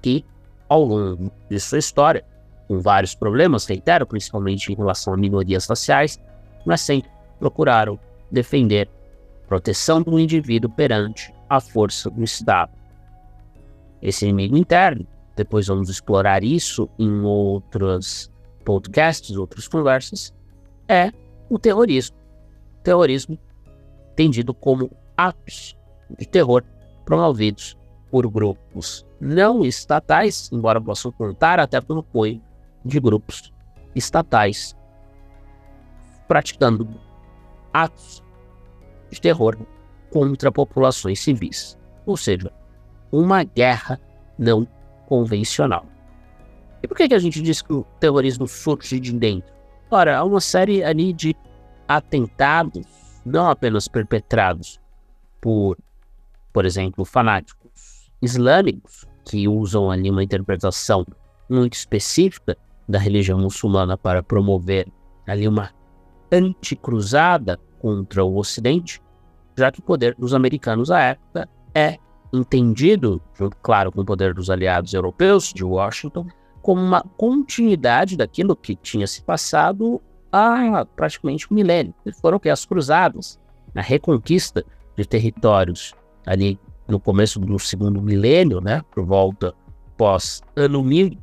que 0.02 0.24
ao 0.70 0.84
longo 0.84 1.32
de 1.50 1.60
sua 1.60 1.80
história, 1.80 2.24
com 2.68 2.80
vários 2.80 3.14
problemas, 3.14 3.66
reitero, 3.66 4.08
principalmente 4.08 4.72
em 4.72 4.76
relação 4.76 5.14
a 5.14 5.18
minorias 5.18 5.68
raciais, 5.68 6.20
mas 6.66 6.82
sempre 6.82 7.10
procuraram 7.40 8.00
defender 8.32 8.90
proteção 9.48 10.02
do 10.02 10.20
indivíduo 10.20 10.70
perante 10.70 11.34
a 11.50 11.60
força 11.60 12.10
do 12.10 12.24
Estado. 12.24 12.72
Esse 14.02 14.26
inimigo 14.26 14.58
interno, 14.58 15.06
depois 15.36 15.68
vamos 15.68 15.90
explorar 15.90 16.44
isso 16.44 16.90
em 16.98 17.22
outros 17.22 18.32
podcasts, 18.66 19.36
outras 19.36 19.68
conversas, 19.68 20.34
é 20.88 21.12
o 21.50 21.60
terrorismo. 21.60 22.18
terrorismo 22.84 23.38
entendido 24.12 24.54
como 24.54 24.92
atos 25.16 25.78
de 26.18 26.28
terror 26.28 26.64
promovidos 27.06 27.78
por 28.12 28.28
grupos 28.30 29.06
não 29.20 29.66
estatais, 29.66 30.50
embora 30.52 30.80
possam 30.80 31.12
contar 31.12 31.60
até 31.60 31.80
pelo 31.82 32.00
apoio 32.00 32.42
de 32.84 33.00
grupos 33.00 33.52
estatais 33.96 34.76
praticando 36.34 36.90
atos 37.72 38.24
de 39.12 39.22
terror 39.22 39.56
contra 40.10 40.52
populações 40.52 41.20
civis, 41.20 41.78
ou 42.08 42.18
seja, 42.18 42.52
uma 43.12 43.44
guerra 43.44 44.02
não 44.40 44.68
convencional. 45.06 45.86
E 46.82 46.88
por 46.88 46.98
que, 46.98 47.08
que 47.08 47.14
a 47.14 47.20
gente 47.20 47.40
diz 47.40 47.62
que 47.62 47.72
o 47.72 47.84
terrorismo 48.00 48.48
surge 48.48 49.00
de 49.00 49.14
dentro? 49.14 49.54
Ora, 49.92 50.18
há 50.18 50.24
uma 50.24 50.42
série 50.42 50.84
ali 50.84 51.14
de 51.14 51.36
atentados, 51.88 52.88
não 53.24 53.48
apenas 53.48 53.88
perpetrados 53.88 54.82
por, 55.40 55.78
por 56.52 56.66
exemplo, 56.66 57.06
fanáticos 57.06 58.10
islâmicos, 58.24 59.06
que 59.24 59.48
usam 59.48 59.92
ali 59.92 60.10
uma 60.10 60.24
interpretação 60.24 61.06
muito 61.48 61.74
específica 61.74 62.58
da 62.90 62.98
religião 62.98 63.38
muçulmana 63.38 63.96
para 63.96 64.24
promover 64.24 64.88
ali 65.28 65.48
uma 65.48 65.70
anticruzada 66.34 67.60
contra 67.80 68.24
o 68.26 68.38
Ocidente, 68.38 69.02
já 69.56 69.72
que 69.72 69.80
o 69.80 69.84
poder 69.84 70.16
dos 70.16 70.34
americanos 70.34 70.90
à 70.90 71.00
época 71.00 71.48
é 71.76 71.98
entendido, 72.34 73.22
junto, 73.36 73.56
claro, 73.58 73.92
com 73.92 74.02
o 74.02 74.06
poder 74.06 74.34
dos 74.34 74.50
aliados 74.50 74.94
europeus 74.94 75.54
de 75.54 75.64
Washington, 75.64 76.26
como 76.62 76.82
uma 76.82 77.02
continuidade 77.18 78.18
daquilo 78.18 78.56
que 78.56 78.76
tinha 78.76 79.06
se 79.06 79.22
passado 79.22 80.02
há 80.32 80.86
praticamente 80.96 81.46
um 81.52 81.56
milênio, 81.56 81.94
que 82.04 82.12
foram 82.14 82.40
que 82.40 82.50
as 82.50 82.66
cruzadas, 82.66 83.40
a 83.76 83.82
reconquista 83.82 84.66
de 84.98 85.06
territórios 85.06 85.94
ali 86.26 86.60
no 86.88 87.00
começo 87.00 87.40
do 87.40 87.60
segundo 87.60 88.02
milênio, 88.02 88.60
né, 88.60 88.82
por 88.92 89.06
volta 89.06 89.54
pós 89.96 90.42
ano 90.56 90.84
mil, 90.84 91.18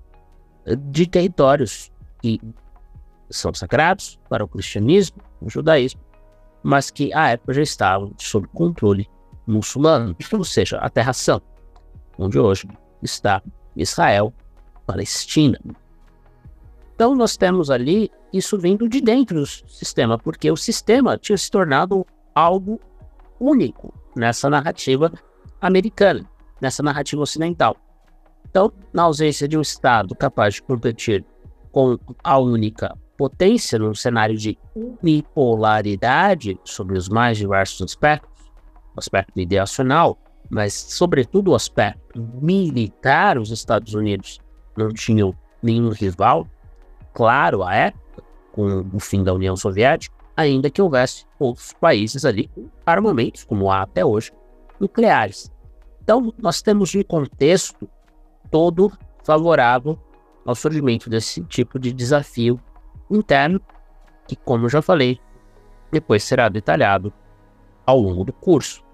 de 0.91 1.07
territórios 1.07 1.91
que 2.23 2.41
são 3.31 3.53
sagrados 3.55 4.19
para 4.29 4.45
o 4.45 4.49
cristianismo, 4.49 5.19
o 5.41 5.49
judaísmo, 5.49 6.01
mas 6.63 6.91
que 6.91 7.13
à 7.15 7.31
época 7.31 7.55
já 7.55 7.63
estavam 7.63 8.13
sob 8.19 8.47
controle 8.49 9.09
muçulmano, 9.47 10.15
ou 10.33 10.45
seja, 10.45 10.79
a 10.79 10.91
Terra 10.91 11.13
Santa, 11.13 11.47
onde 12.19 12.39
hoje 12.39 12.69
está 13.03 13.43
Israel, 13.75 14.33
Palestina. 14.87 15.59
Então 16.95 17.15
nós 17.15 17.37
temos 17.37 17.71
ali 17.71 18.11
isso 18.33 18.59
vindo 18.59 18.89
de 18.89 19.01
dentro 19.01 19.41
do 19.41 19.47
sistema, 19.47 20.19
porque 20.19 20.51
o 20.51 20.57
sistema 20.57 21.17
tinha 21.17 21.39
se 21.39 21.51
tornado 21.51 22.07
algo 22.35 22.79
único 23.41 23.93
nessa 24.15 24.51
narrativa 24.51 25.13
americana, 25.61 26.29
nessa 26.61 26.83
narrativa 26.83 27.23
ocidental. 27.23 27.77
Então, 28.49 28.73
na 28.93 29.05
ausência 29.05 29.49
de 29.49 29.57
um 29.57 29.61
Estado 29.61 30.15
capaz 30.15 30.55
de 30.55 30.63
competir 30.63 31.25
com 31.73 31.99
a 32.23 32.39
única 32.39 32.97
potência 33.21 33.79
num 33.79 33.95
cenário 33.95 34.35
de 34.35 34.57
unipolaridade 34.75 36.59
sobre 36.65 36.97
os 36.97 37.07
mais 37.07 37.37
diversos 37.37 37.83
aspectos, 37.83 38.51
o 38.97 38.99
aspecto 38.99 39.39
ideacional, 39.39 40.17
mas 40.49 40.73
sobretudo 40.73 41.51
o 41.51 41.55
aspecto 41.55 42.19
militar, 42.41 43.37
os 43.37 43.51
Estados 43.51 43.93
Unidos 43.93 44.39
não 44.75 44.89
tinham 44.89 45.35
nenhum 45.63 45.91
rival, 45.91 46.49
claro, 47.13 47.63
à 47.63 47.75
época, 47.75 48.23
com 48.53 48.87
o 48.91 48.99
fim 48.99 49.23
da 49.23 49.35
União 49.35 49.55
Soviética, 49.55 50.17
ainda 50.35 50.71
que 50.71 50.81
houvesse 50.81 51.27
outros 51.39 51.75
países 51.75 52.25
ali 52.25 52.49
com 52.55 52.71
armamentos, 52.87 53.45
como 53.45 53.71
há 53.71 53.83
até 53.83 54.03
hoje, 54.03 54.33
nucleares. 54.81 55.53
Então, 56.03 56.33
nós 56.39 56.63
temos 56.63 56.95
um 56.95 57.03
contexto 57.03 57.87
todo 58.51 58.91
favorável 59.23 59.99
ao 60.47 60.55
surgimento 60.55 61.11
desse 61.11 61.45
tipo 61.45 61.79
de 61.79 61.93
desafio 61.93 62.59
interno, 63.11 63.61
que, 64.27 64.37
como 64.37 64.69
já 64.69 64.81
falei, 64.81 65.21
depois 65.91 66.23
será 66.23 66.49
detalhado 66.49 67.13
ao 67.85 67.99
longo 67.99 68.25
do 68.25 68.33
curso. 68.33 68.85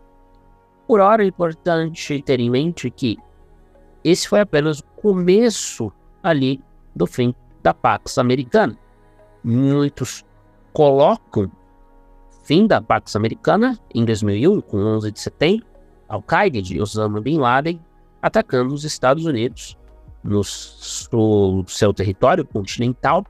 Por 0.87 1.01
hora, 1.01 1.25
é 1.25 1.27
importante 1.27 2.23
ter 2.23 2.41
em 2.41 2.51
mente 2.51 2.91
que 2.91 3.19
esse 4.03 4.29
foi 4.29 4.41
apenas 4.41 4.79
o 4.79 4.85
começo 4.85 5.93
ali 6.23 6.63
do 6.95 7.07
fim 7.07 7.35
da 7.63 7.75
Pax 7.75 8.19
Americana. 8.19 8.79
Muitos 9.43 10.25
colocam 10.73 11.51
fim 12.45 12.67
da 12.67 12.81
Pax 12.81 13.17
Americana 13.17 13.79
em 13.93 14.05
2001, 14.05 14.61
com 14.61 14.79
11 14.79 15.11
de 15.11 15.21
setembro, 15.21 15.67
Al-Qaeda 16.09 16.63
de 16.63 16.81
Osama 16.81 17.21
Bin 17.21 17.39
Laden 17.39 17.81
atacando 18.23 18.73
os 18.73 18.85
Estados 18.85 19.25
Unidos 19.25 19.77
no 20.23 20.43
seu 20.45 21.93
território 21.93 22.45
continental 22.45 23.25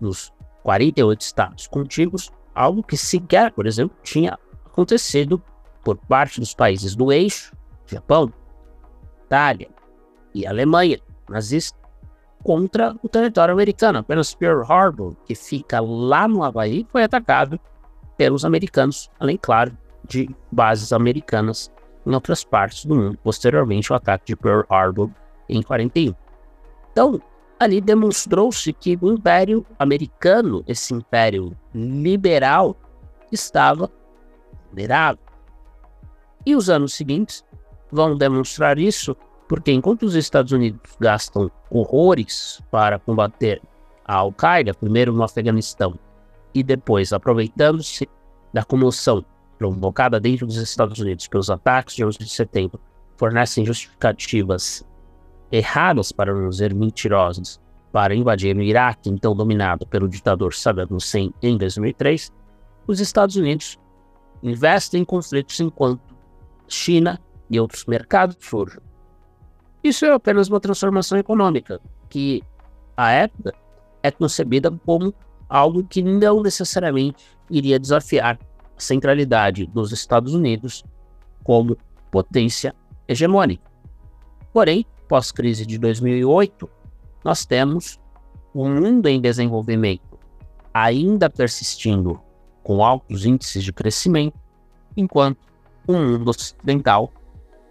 nos 0.00 0.32
48 0.62 1.20
estados 1.20 1.66
contíguos, 1.66 2.30
algo 2.54 2.82
que 2.82 2.96
sequer, 2.96 3.52
por 3.52 3.66
exemplo, 3.66 3.96
tinha 4.02 4.38
acontecido 4.66 5.42
por 5.84 5.96
parte 5.96 6.40
dos 6.40 6.54
países 6.54 6.94
do 6.94 7.12
eixo, 7.12 7.52
Japão, 7.86 8.32
Itália 9.24 9.68
e 10.34 10.46
Alemanha 10.46 10.98
nazista, 11.28 11.76
contra 12.42 12.96
o 13.02 13.08
território 13.08 13.52
americano. 13.52 13.98
Apenas 13.98 14.34
Pearl 14.34 14.62
Harbor, 14.62 15.14
que 15.24 15.34
fica 15.34 15.80
lá 15.80 16.28
no 16.28 16.42
Havaí, 16.42 16.86
foi 16.90 17.02
atacado 17.02 17.58
pelos 18.16 18.44
americanos, 18.44 19.10
além, 19.18 19.36
claro, 19.36 19.76
de 20.06 20.28
bases 20.50 20.92
americanas 20.92 21.70
em 22.06 22.14
outras 22.14 22.44
partes 22.44 22.84
do 22.84 22.94
mundo. 22.94 23.18
Posteriormente, 23.22 23.92
o 23.92 23.96
ataque 23.96 24.26
de 24.26 24.36
Pearl 24.36 24.62
Harbor 24.68 25.10
em 25.48 25.62
41. 25.62 26.14
Então, 26.92 27.20
ali 27.58 27.80
demonstrou-se 27.80 28.72
que 28.72 28.96
o 29.00 29.12
Império 29.12 29.66
Americano, 29.78 30.62
esse 30.66 30.94
Império 30.94 31.56
liberal, 31.74 32.76
estava 33.32 33.90
vulnerável. 34.68 35.22
E 36.46 36.54
os 36.54 36.70
anos 36.70 36.94
seguintes 36.94 37.44
vão 37.90 38.16
demonstrar 38.16 38.78
isso, 38.78 39.16
porque 39.48 39.72
enquanto 39.72 40.04
os 40.04 40.14
Estados 40.14 40.52
Unidos 40.52 40.80
gastam 41.00 41.50
horrores 41.70 42.62
para 42.70 42.98
combater 42.98 43.60
a 44.04 44.16
Al-Qaeda, 44.16 44.72
primeiro 44.74 45.12
no 45.12 45.22
Afeganistão 45.22 45.98
e 46.54 46.62
depois 46.62 47.12
aproveitando-se 47.12 48.08
da 48.52 48.64
comoção 48.64 49.24
provocada 49.58 50.20
dentro 50.20 50.46
dos 50.46 50.56
Estados 50.56 50.98
Unidos 50.98 51.26
pelos 51.26 51.50
ataques 51.50 51.94
de 51.94 52.04
11 52.04 52.18
de 52.18 52.28
setembro, 52.28 52.80
fornecem 53.16 53.66
justificativas 53.66 54.86
erradas, 55.50 56.12
para 56.12 56.34
não 56.34 56.48
dizer 56.48 56.74
mentirosas, 56.74 57.60
para 57.92 58.14
invadir 58.14 58.56
o 58.56 58.62
Iraque, 58.62 59.08
então 59.08 59.34
dominado 59.34 59.86
pelo 59.86 60.08
ditador 60.08 60.54
Saddam 60.54 60.88
Hussein 60.90 61.32
em 61.42 61.56
2003, 61.56 62.32
os 62.86 63.00
Estados 63.00 63.36
Unidos 63.36 63.78
investem 64.42 65.02
em 65.02 65.04
conflitos 65.04 65.58
enquanto 65.60 66.14
China 66.68 67.18
e 67.50 67.58
outros 67.58 67.86
mercados 67.86 68.36
surgem. 68.40 68.80
Isso 69.82 70.04
é 70.04 70.12
apenas 70.12 70.48
uma 70.48 70.60
transformação 70.60 71.16
econômica, 71.18 71.80
que, 72.08 72.42
à 72.96 73.10
época, 73.10 73.54
é 74.02 74.10
concebida 74.10 74.70
como 74.84 75.14
algo 75.48 75.82
que 75.84 76.02
não 76.02 76.42
necessariamente 76.42 77.24
iria 77.50 77.78
desafiar 77.78 78.38
a 78.76 78.80
centralidade 78.80 79.66
dos 79.66 79.92
Estados 79.92 80.34
Unidos 80.34 80.84
como 81.42 81.76
potência 82.10 82.74
hegemônica. 83.06 83.62
Porém, 84.52 84.84
pós-crise 85.08 85.64
de 85.66 85.78
2008, 85.78 86.68
nós 87.24 87.44
temos 87.44 87.98
um 88.54 88.68
mundo 88.68 89.06
em 89.06 89.20
desenvolvimento 89.20 90.08
ainda 90.72 91.28
persistindo 91.28 92.20
com 92.62 92.84
altos 92.84 93.24
índices 93.24 93.64
de 93.64 93.72
crescimento, 93.72 94.38
enquanto 94.96 95.38
o 95.86 95.92
mundo 95.92 96.28
ocidental 96.28 97.12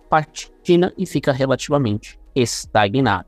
patina 0.10 0.94
e 0.98 1.06
fica 1.06 1.32
relativamente 1.32 2.20
estagnado. 2.36 3.28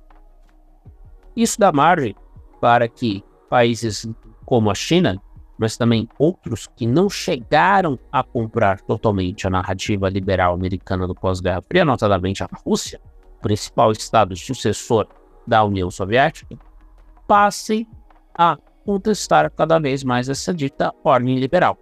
Isso 1.35 1.59
dá 1.59 1.71
margem 1.71 2.15
para 2.59 2.87
que 2.87 3.23
países 3.49 4.09
como 4.45 4.69
a 4.71 4.75
China, 4.75 5.21
mas 5.57 5.77
também 5.77 6.07
outros 6.17 6.67
que 6.75 6.85
não 6.85 7.09
chegaram 7.09 7.99
a 8.11 8.23
comprar 8.23 8.81
totalmente 8.81 9.45
a 9.45 9.49
narrativa 9.49 10.09
liberal 10.09 10.53
americana 10.53 11.05
do 11.05 11.13
pós-Guerra 11.13 11.61
Fria, 11.61 11.85
notadamente 11.85 12.43
a 12.43 12.49
Rússia, 12.65 12.99
principal 13.41 13.91
estado 13.91 14.35
sucessor 14.35 15.07
da 15.45 15.63
União 15.63 15.89
Soviética, 15.89 16.57
passem 17.27 17.87
a 18.37 18.57
contestar 18.85 19.51
cada 19.51 19.79
vez 19.79 20.03
mais 20.03 20.29
essa 20.29 20.53
dita 20.53 20.93
ordem 21.03 21.37
liberal. 21.37 21.77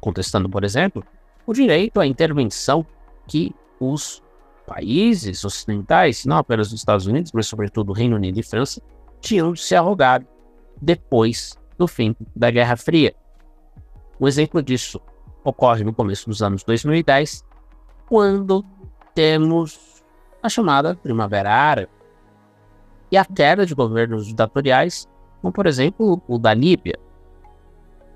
Contestando, 0.00 0.48
por 0.48 0.64
exemplo, 0.64 1.04
o 1.46 1.52
direito 1.52 2.00
à 2.00 2.06
intervenção 2.06 2.84
que 3.26 3.54
os 3.78 4.22
países 4.66 5.44
ocidentais, 5.44 6.24
não 6.24 6.36
apenas 6.36 6.68
os 6.68 6.74
Estados 6.74 7.06
Unidos, 7.06 7.32
mas 7.32 7.46
sobretudo 7.46 7.90
o 7.90 7.92
Reino 7.92 8.16
Unido 8.16 8.38
e 8.38 8.42
França, 8.42 8.80
tinham 9.20 9.54
se 9.56 9.74
arrogado 9.74 10.26
depois 10.80 11.58
do 11.78 11.88
fim 11.88 12.14
da 12.36 12.50
Guerra 12.50 12.76
Fria. 12.76 13.14
Um 14.20 14.28
exemplo 14.28 14.62
disso 14.62 15.00
ocorre 15.42 15.82
no 15.82 15.92
começo 15.92 16.28
dos 16.28 16.42
anos 16.42 16.62
2010, 16.62 17.44
quando 18.06 18.64
temos 19.14 19.89
a 20.42 20.48
chamada 20.48 20.94
Primavera 20.96 21.50
Árabe 21.50 21.90
e 23.10 23.16
a 23.16 23.24
queda 23.24 23.66
de 23.66 23.74
governos 23.74 24.26
ditatoriais, 24.26 25.08
como 25.40 25.52
por 25.52 25.66
exemplo 25.66 26.22
o 26.28 26.38
da 26.38 26.54
Líbia. 26.54 26.98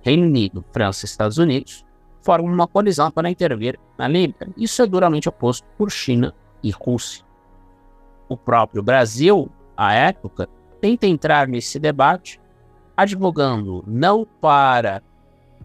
Reino 0.03 0.27
Unido, 0.27 0.65
França 0.73 1.05
e 1.05 1.09
Estados 1.09 1.39
Unidos 1.39 1.85
formam 2.23 2.53
uma 2.53 2.67
coalizão 2.67 3.11
para 3.11 3.31
intervir 3.31 3.79
na 3.99 4.09
Líbia. 4.09 4.49
Isso 4.57 4.83
é 4.83 4.87
duramente 4.87 5.29
oposto 5.29 5.67
por 5.77 5.91
China 5.91 6.35
e 6.63 6.71
Rússia. 6.71 7.25
O 8.29 8.37
próprio 8.37 8.83
Brasil, 8.83 9.51
à 9.77 9.93
época, 9.93 10.49
tenta 10.81 11.07
entrar 11.07 11.47
nesse 11.49 11.79
debate 11.79 12.41
advogando 12.97 13.85
não 13.87 14.27
para 14.41 15.03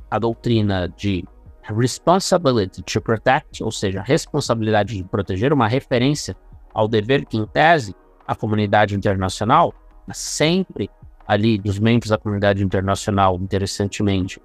a 0.10 0.17
doutrina 0.17 0.89
de 0.89 1.26
responsibility 1.63 2.82
to 2.82 3.00
protect, 3.00 3.63
ou 3.63 3.72
seja, 3.72 4.02
responsabilidade 4.02 4.98
de 4.98 5.04
proteger, 5.04 5.54
uma 5.54 5.67
referência 5.67 6.36
ao 6.79 6.87
dever 6.87 7.25
que, 7.25 7.35
em 7.35 7.45
tese, 7.45 7.93
a 8.25 8.33
comunidade 8.33 8.95
internacional, 8.95 9.73
sempre 10.13 10.89
ali 11.27 11.57
dos 11.57 11.77
membros 11.77 12.09
da 12.09 12.17
comunidade 12.17 12.63
internacional, 12.63 13.35
interessantemente, 13.35 14.41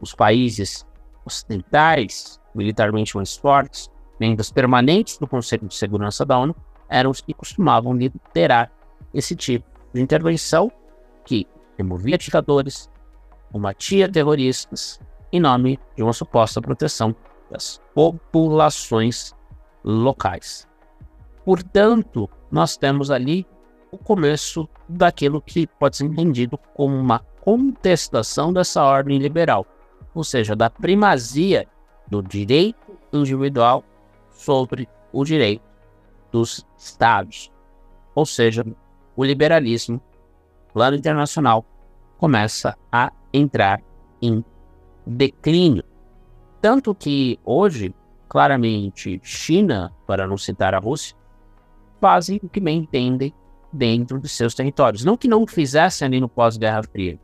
os 0.00 0.14
países 0.14 0.86
ocidentais, 1.26 2.40
militarmente 2.54 3.14
mais 3.14 3.36
fortes, 3.36 3.90
membros 4.18 4.50
permanentes 4.50 5.18
do 5.18 5.26
Conselho 5.26 5.68
de 5.68 5.74
Segurança 5.74 6.24
da 6.24 6.38
ONU, 6.38 6.56
eram 6.88 7.10
os 7.10 7.20
que 7.20 7.34
costumavam 7.34 7.92
liderar 7.92 8.72
esse 9.12 9.36
tipo 9.36 9.68
de 9.92 10.00
intervenção 10.00 10.72
que 11.22 11.46
removia 11.76 12.16
ditadores, 12.16 12.90
combatia 13.52 14.08
terroristas 14.08 14.98
em 15.30 15.38
nome 15.38 15.78
de 15.94 16.02
uma 16.02 16.14
suposta 16.14 16.62
proteção 16.62 17.14
das 17.50 17.78
populações 17.94 19.34
locais. 19.84 20.66
Portanto, 21.44 22.28
nós 22.50 22.76
temos 22.76 23.10
ali 23.10 23.46
o 23.90 23.98
começo 23.98 24.68
daquilo 24.88 25.40
que 25.40 25.66
pode 25.66 25.96
ser 25.96 26.04
entendido 26.04 26.58
como 26.74 26.96
uma 26.96 27.20
contestação 27.40 28.52
dessa 28.52 28.82
ordem 28.82 29.18
liberal, 29.18 29.66
ou 30.14 30.24
seja, 30.24 30.56
da 30.56 30.70
primazia 30.70 31.68
do 32.08 32.22
direito 32.22 32.98
individual 33.12 33.84
sobre 34.30 34.88
o 35.12 35.24
direito 35.24 35.62
dos 36.32 36.66
estados. 36.78 37.52
Ou 38.14 38.24
seja, 38.24 38.64
o 39.14 39.24
liberalismo, 39.24 40.00
plano 40.72 40.96
internacional, 40.96 41.64
começa 42.18 42.76
a 42.90 43.12
entrar 43.32 43.80
em 44.20 44.44
declínio. 45.06 45.84
Tanto 46.60 46.94
que 46.94 47.38
hoje, 47.44 47.94
claramente, 48.28 49.20
China, 49.22 49.92
para 50.06 50.26
não 50.26 50.38
citar 50.38 50.74
a 50.74 50.78
Rússia, 50.78 51.16
fazem 52.00 52.40
o 52.42 52.48
que 52.48 52.60
bem 52.60 52.78
entendem 52.78 53.32
dentro 53.72 54.20
de 54.20 54.28
seus 54.28 54.54
territórios. 54.54 55.04
Não 55.04 55.16
que 55.16 55.28
não 55.28 55.46
fizessem 55.46 56.06
ali 56.06 56.20
no 56.20 56.28
pós-Guerra 56.28 56.82
Fria, 56.82 57.18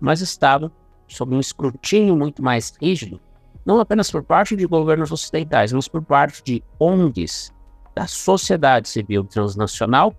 mas 0.00 0.20
estavam 0.20 0.70
sob 1.08 1.34
um 1.34 1.40
escrutínio 1.40 2.16
muito 2.16 2.42
mais 2.42 2.74
rígido, 2.80 3.20
não 3.64 3.80
apenas 3.80 4.10
por 4.10 4.22
parte 4.22 4.54
de 4.56 4.66
governos 4.66 5.10
ocidentais, 5.10 5.72
mas 5.72 5.88
por 5.88 6.02
parte 6.02 6.42
de 6.42 6.62
ONGs 6.78 7.52
da 7.94 8.06
sociedade 8.06 8.88
civil 8.88 9.24
transnacional, 9.24 10.14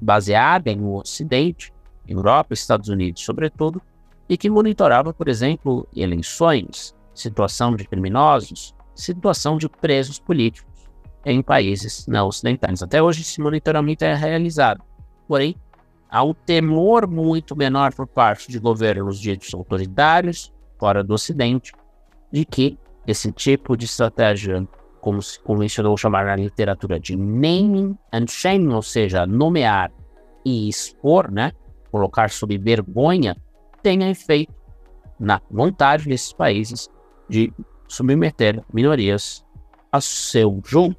baseada 0.00 0.74
no 0.74 0.98
Ocidente, 0.98 1.72
Europa, 2.06 2.52
Estados 2.52 2.88
Unidos, 2.88 3.22
sobretudo, 3.22 3.80
e 4.28 4.36
que 4.36 4.50
monitorava, 4.50 5.12
por 5.12 5.28
exemplo, 5.28 5.86
eleições, 5.94 6.94
situação 7.14 7.76
de 7.76 7.86
criminosos, 7.86 8.74
situação 8.94 9.56
de 9.56 9.68
presos 9.68 10.18
políticos 10.18 10.69
em 11.24 11.42
países 11.42 12.06
não 12.06 12.28
ocidentais. 12.28 12.82
Até 12.82 13.02
hoje, 13.02 13.22
esse 13.22 13.40
monitoramento 13.40 14.04
é 14.04 14.14
realizado. 14.14 14.82
Porém, 15.28 15.54
há 16.10 16.22
um 16.24 16.34
temor 16.34 17.06
muito 17.06 17.54
menor 17.54 17.94
por 17.94 18.06
parte 18.06 18.50
de 18.50 18.58
governos 18.58 19.20
ditos 19.20 19.52
autoritários, 19.54 20.52
fora 20.78 21.04
do 21.04 21.14
Ocidente, 21.14 21.72
de 22.32 22.44
que 22.44 22.78
esse 23.06 23.30
tipo 23.32 23.76
de 23.76 23.84
estratégia, 23.84 24.66
como 25.00 25.20
se 25.20 25.38
convencionou 25.40 25.96
chamar 25.96 26.26
na 26.26 26.36
literatura 26.36 26.98
de 26.98 27.16
naming 27.16 27.96
and 28.12 28.26
shaming, 28.28 28.72
ou 28.72 28.82
seja, 28.82 29.26
nomear 29.26 29.92
e 30.44 30.68
expor, 30.68 31.30
né, 31.30 31.52
colocar 31.90 32.30
sob 32.30 32.56
vergonha, 32.56 33.36
tenha 33.82 34.10
efeito 34.10 34.54
na 35.18 35.40
vontade 35.50 36.08
desses 36.08 36.32
países 36.32 36.88
de 37.28 37.52
submeter 37.86 38.62
minorias 38.72 39.44
a 39.92 40.00
seu 40.00 40.60
julgo 40.64 40.96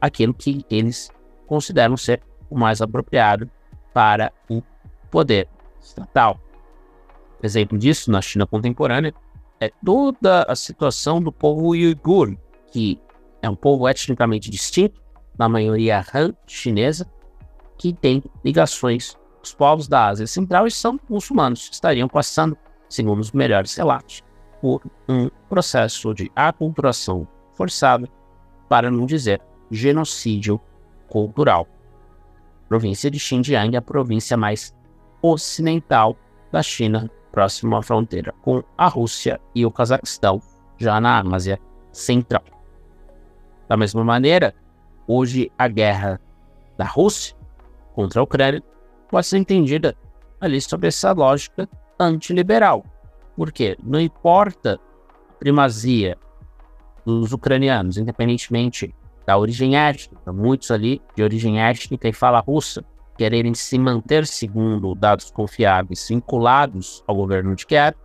aquilo 0.00 0.34
que 0.34 0.64
eles 0.70 1.10
consideram 1.46 1.96
ser 1.96 2.22
o 2.50 2.58
mais 2.58 2.80
apropriado 2.80 3.50
para 3.92 4.32
o 4.48 4.62
poder 5.10 5.48
estatal. 5.80 6.40
Exemplo 7.42 7.78
disso, 7.78 8.10
na 8.10 8.20
China 8.20 8.46
contemporânea, 8.46 9.14
é 9.60 9.70
toda 9.84 10.42
a 10.44 10.56
situação 10.56 11.20
do 11.20 11.32
povo 11.32 11.68
uigur, 11.68 12.36
que 12.72 13.00
é 13.40 13.48
um 13.48 13.56
povo 13.56 13.88
etnicamente 13.88 14.50
distinto, 14.50 15.00
na 15.38 15.48
maioria 15.48 16.04
Han 16.14 16.34
chinesa, 16.46 17.10
que 17.78 17.92
tem 17.92 18.22
ligações 18.44 19.16
os 19.42 19.54
povos 19.54 19.86
da 19.86 20.06
Ásia 20.06 20.26
Central 20.26 20.66
e 20.66 20.70
são 20.70 20.98
muçulmanos, 21.08 21.68
estariam 21.70 22.08
passando, 22.08 22.56
segundo 22.88 23.20
os 23.20 23.30
melhores 23.30 23.74
relatos, 23.76 24.22
por 24.60 24.82
um 25.08 25.28
processo 25.48 26.12
de 26.12 26.30
aculturação 26.34 27.28
forçada, 27.54 28.08
para 28.68 28.90
não 28.90 29.06
dizer 29.06 29.40
genocídio 29.70 30.60
cultural. 31.08 31.66
A 32.64 32.68
província 32.68 33.10
de 33.10 33.18
Xinjiang 33.18 33.74
é 33.74 33.78
a 33.78 33.82
província 33.82 34.36
mais 34.36 34.74
ocidental 35.22 36.16
da 36.50 36.62
China, 36.62 37.10
próximo 37.32 37.76
à 37.76 37.82
fronteira 37.82 38.32
com 38.42 38.62
a 38.76 38.88
Rússia 38.88 39.40
e 39.54 39.64
o 39.66 39.70
Cazaquistão, 39.70 40.40
já 40.78 41.00
na 41.00 41.22
Ásia 41.34 41.58
Central. 41.92 42.42
Da 43.68 43.76
mesma 43.76 44.04
maneira, 44.04 44.54
hoje 45.06 45.50
a 45.58 45.68
guerra 45.68 46.20
da 46.76 46.84
Rússia 46.84 47.36
contra 47.94 48.20
a 48.20 48.24
Ucrânia 48.24 48.62
pode 49.08 49.26
ser 49.26 49.38
entendida 49.38 49.96
ali 50.40 50.60
sobre 50.60 50.88
essa 50.88 51.12
lógica 51.12 51.68
antiliberal. 51.98 52.84
Porque 53.36 53.76
não 53.82 54.00
importa 54.00 54.80
a 55.30 55.32
primazia 55.34 56.16
dos 57.04 57.32
ucranianos, 57.32 57.96
independentemente 57.96 58.94
da 59.26 59.36
origem 59.36 59.76
étnica, 59.76 60.32
muitos 60.32 60.70
ali 60.70 61.02
de 61.14 61.22
origem 61.22 61.60
étnica 61.60 62.08
e 62.08 62.12
fala 62.12 62.40
russa, 62.40 62.84
quererem 63.18 63.54
se 63.54 63.78
manter, 63.78 64.26
segundo 64.26 64.94
dados 64.94 65.30
confiáveis, 65.30 66.06
vinculados 66.08 67.02
ao 67.06 67.16
governo 67.16 67.54
de 67.54 67.66
Kiev, 67.66 67.96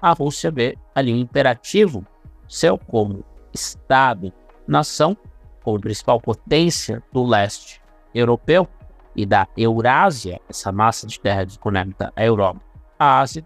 a 0.00 0.12
Rússia 0.12 0.50
vê 0.50 0.76
ali 0.94 1.12
um 1.12 1.16
imperativo 1.16 2.04
seu 2.48 2.76
como 2.76 3.24
Estado, 3.52 4.32
nação, 4.66 5.16
como 5.62 5.80
principal 5.80 6.20
potência 6.20 7.02
do 7.12 7.24
leste 7.24 7.80
europeu, 8.14 8.68
e 9.16 9.24
da 9.24 9.48
Eurásia, 9.56 10.38
essa 10.48 10.70
massa 10.70 11.06
de 11.06 11.18
terra 11.18 11.46
que 11.46 11.58
conecta 11.58 12.12
a 12.14 12.24
Europa 12.24 12.60
à 12.98 13.20
Ásia, 13.20 13.44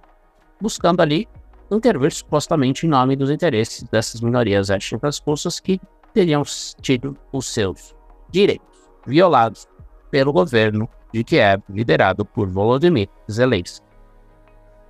buscando 0.60 1.00
ali 1.00 1.28
intervir 1.70 2.12
supostamente 2.12 2.84
em 2.84 2.88
nome 2.88 3.14
dos 3.14 3.30
interesses 3.30 3.84
dessas 3.84 4.20
minorias 4.20 4.68
étnicas 4.68 5.22
russas 5.24 5.60
que 5.60 5.80
teriam 6.12 6.42
tido 6.80 7.16
os 7.32 7.46
seus 7.46 7.94
direitos 8.30 8.66
violados 9.06 9.66
pelo 10.10 10.32
governo 10.32 10.88
de 11.12 11.24
Kiev, 11.24 11.62
liderado 11.68 12.24
por 12.24 12.48
Volodymyr 12.48 13.08
Zelensky. 13.30 13.84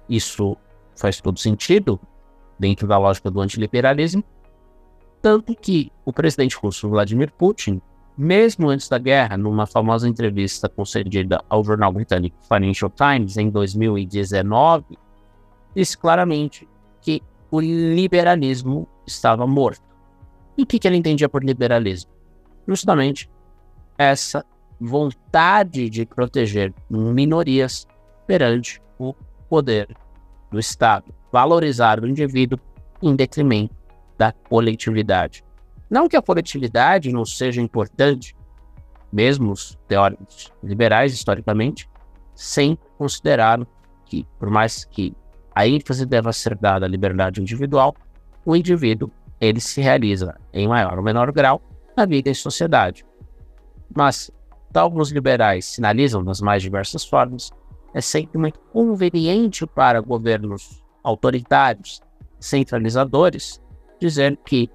Isso 0.09 0.57
faz 0.97 1.21
todo 1.21 1.39
sentido 1.39 2.01
dentro 2.59 2.87
da 2.87 2.99
lógica 2.99 3.31
do 3.31 3.41
antiliberalismo, 3.41 4.23
tanto 5.23 5.55
que 5.55 5.91
o 6.05 6.13
presidente 6.13 6.57
russo 6.57 6.89
Vladimir 6.89 7.33
Putin 7.33 7.81
mesmo 8.21 8.69
antes 8.69 8.87
da 8.87 8.99
guerra, 8.99 9.39
numa 9.39 9.67
famosa 9.67 10.07
entrevista 10.07 10.69
concedida 10.69 11.43
ao 11.49 11.65
jornal 11.65 11.91
britânico 11.91 12.37
Financial 12.43 12.91
Times 12.91 13.39
em 13.39 13.49
2019, 13.49 14.99
disse 15.75 15.97
claramente 15.97 16.69
que 17.01 17.23
o 17.51 17.61
liberalismo 17.61 18.87
estava 19.07 19.47
morto. 19.47 19.90
E 20.57 20.63
o 20.63 20.67
que, 20.67 20.79
que 20.79 20.87
ele 20.87 20.97
entendia 20.97 21.29
por 21.29 21.43
liberalismo? 21.45 22.11
Justamente 22.67 23.31
essa 23.97 24.45
vontade 24.81 25.91
de 25.91 26.07
proteger 26.07 26.73
minorias 26.89 27.87
perante 28.27 28.81
o 28.99 29.15
poder 29.49 29.89
do 30.51 30.59
Estado, 30.59 31.15
valorizar 31.31 32.01
o 32.01 32.07
indivíduo 32.07 32.59
em 33.03 33.15
detrimento 33.15 33.75
da 34.17 34.33
coletividade. 34.33 35.45
Não 35.89 36.09
que 36.09 36.17
a 36.17 36.23
coletividade 36.23 37.13
não 37.13 37.25
seja 37.25 37.61
importante, 37.61 38.35
mesmo 39.13 39.53
os 39.53 39.77
teóricos 39.89 40.53
liberais, 40.63 41.13
historicamente, 41.13 41.89
sempre 42.35 42.89
consideraram 42.97 43.67
que, 44.07 44.27
por 44.39 44.49
mais 44.51 44.85
que 44.85 45.15
a 45.55 45.67
ênfase 45.67 46.07
deva 46.07 46.33
ser 46.33 46.57
dada 46.57 46.87
à 46.87 46.89
liberdade 46.89 47.41
individual, 47.41 47.95
o 48.45 48.55
indivíduo 48.55 49.11
ele 49.41 49.61
se 49.61 49.81
realiza 49.81 50.37
em 50.53 50.69
maior 50.69 50.99
ou 50.99 51.05
menor 51.05 51.33
grau 51.33 51.63
na 51.97 52.05
vida 52.05 52.31
em 52.31 52.35
sociedade. 52.35 53.05
Mas, 53.95 54.31
tal 54.73 54.91
como 54.91 55.03
os 55.03 55.11
liberais 55.11 55.65
sinalizam 55.65 56.23
nas 56.23 56.41
mais 56.41 56.63
diversas 56.63 57.05
formas, 57.05 57.51
é 57.95 58.01
sempre 58.01 58.39
muito 58.39 58.61
conveniente 58.73 59.67
para 59.67 60.01
governos 60.01 60.83
autoritários, 61.03 62.01
centralizadores, 62.39 63.61
dizer 63.99 64.39
que 64.45 64.71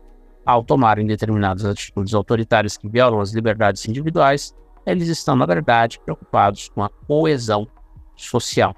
ao 0.46 0.64
tomarem 0.64 1.06
determinadas 1.06 1.66
atitudes 1.66 2.14
autoritárias 2.14 2.78
que 2.78 2.88
violam 2.88 3.20
as 3.20 3.34
liberdades 3.34 3.88
individuais, 3.88 4.54
eles 4.86 5.08
estão, 5.08 5.36
na 5.36 5.46
verdade, 5.46 6.00
preocupados 6.00 6.70
com 6.70 6.84
a 6.84 6.90
coesão 6.90 7.68
social. 8.16 8.76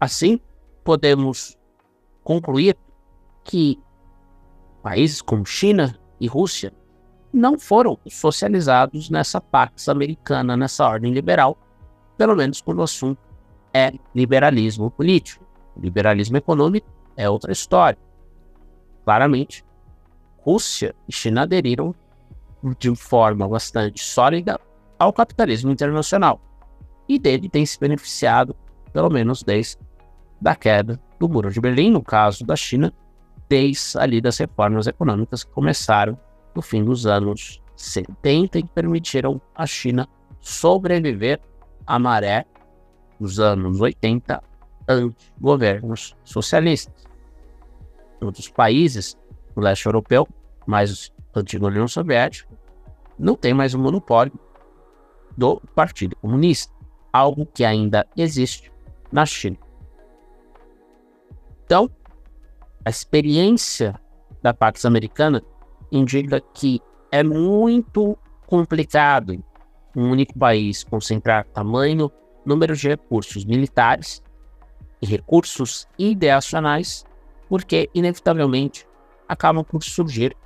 Assim, 0.00 0.38
podemos 0.84 1.58
concluir 2.22 2.76
que 3.42 3.78
países 4.84 5.22
como 5.22 5.46
China 5.46 5.98
e 6.20 6.26
Rússia 6.26 6.70
não 7.32 7.58
foram 7.58 7.98
socializados 8.06 9.08
nessa 9.08 9.40
pax 9.40 9.88
americana, 9.88 10.58
nessa 10.58 10.86
ordem 10.86 11.10
liberal, 11.10 11.56
pelo 12.18 12.36
menos 12.36 12.60
quando 12.60 12.80
o 12.80 12.82
assunto 12.82 13.18
é 13.72 13.94
liberalismo 14.14 14.90
político. 14.90 15.42
liberalismo 15.76 16.36
econômico 16.36 16.86
é 17.16 17.28
outra 17.28 17.50
história. 17.50 17.98
Claramente, 19.04 19.64
Rússia 20.38 20.94
e 21.08 21.12
China 21.12 21.42
aderiram 21.42 21.94
de 22.78 22.94
forma 22.94 23.48
bastante 23.48 24.04
sólida 24.04 24.60
ao 24.98 25.12
capitalismo 25.12 25.72
internacional 25.72 26.40
e 27.08 27.18
dele 27.18 27.48
tem 27.48 27.64
se 27.64 27.80
beneficiado, 27.80 28.54
pelo 28.92 29.10
menos 29.10 29.42
desde 29.42 29.78
a 30.44 30.54
queda 30.54 31.00
do 31.18 31.26
Muro 31.26 31.50
de 31.50 31.60
Berlim, 31.60 31.90
no 31.90 32.02
caso 32.02 32.44
da 32.44 32.54
China, 32.54 32.92
desde 33.48 33.98
ali 33.98 34.20
das 34.20 34.38
reformas 34.38 34.86
econômicas 34.86 35.44
que 35.44 35.50
começaram 35.50 36.18
no 36.54 36.62
fim 36.62 36.84
dos 36.84 37.06
anos 37.06 37.62
70 37.76 38.58
e 38.58 38.62
que 38.62 38.68
permitiram 38.68 39.40
à 39.54 39.66
China 39.66 40.08
sobreviver 40.40 41.40
à 41.86 41.98
maré 41.98 42.44
dos 43.18 43.40
anos 43.40 43.80
80 43.80 44.42
anti-governos 44.88 46.16
socialistas. 46.24 47.04
Outros 48.20 48.48
países 48.48 49.16
do 49.54 49.60
leste 49.60 49.86
europeu, 49.86 50.26
mais 50.66 51.12
antiga 51.34 51.66
União 51.66 51.88
Soviética, 51.88 52.54
não 53.18 53.34
tem 53.34 53.54
mais 53.54 53.74
o 53.74 53.78
monopólio 53.78 54.32
do 55.36 55.60
Partido 55.74 56.16
Comunista, 56.16 56.72
algo 57.12 57.46
que 57.46 57.64
ainda 57.64 58.06
existe 58.16 58.72
na 59.12 59.26
China. 59.26 59.58
Então, 61.64 61.90
a 62.84 62.90
experiência 62.90 63.98
da 64.42 64.52
Pax 64.52 64.84
Americana 64.84 65.42
indica 65.90 66.40
que 66.52 66.80
é 67.10 67.22
muito 67.22 68.18
complicado 68.46 69.42
um 69.96 70.10
único 70.10 70.38
país 70.38 70.84
concentrar 70.84 71.46
tamanho, 71.46 72.10
número 72.44 72.76
de 72.76 72.88
recursos 72.88 73.44
militares 73.44 74.22
e 75.00 75.06
recursos 75.06 75.86
ideacionais, 75.98 77.04
porque 77.48 77.88
inevitavelmente 77.94 78.86
acabam 79.28 79.64
por 79.64 79.82
surgir 79.82 80.36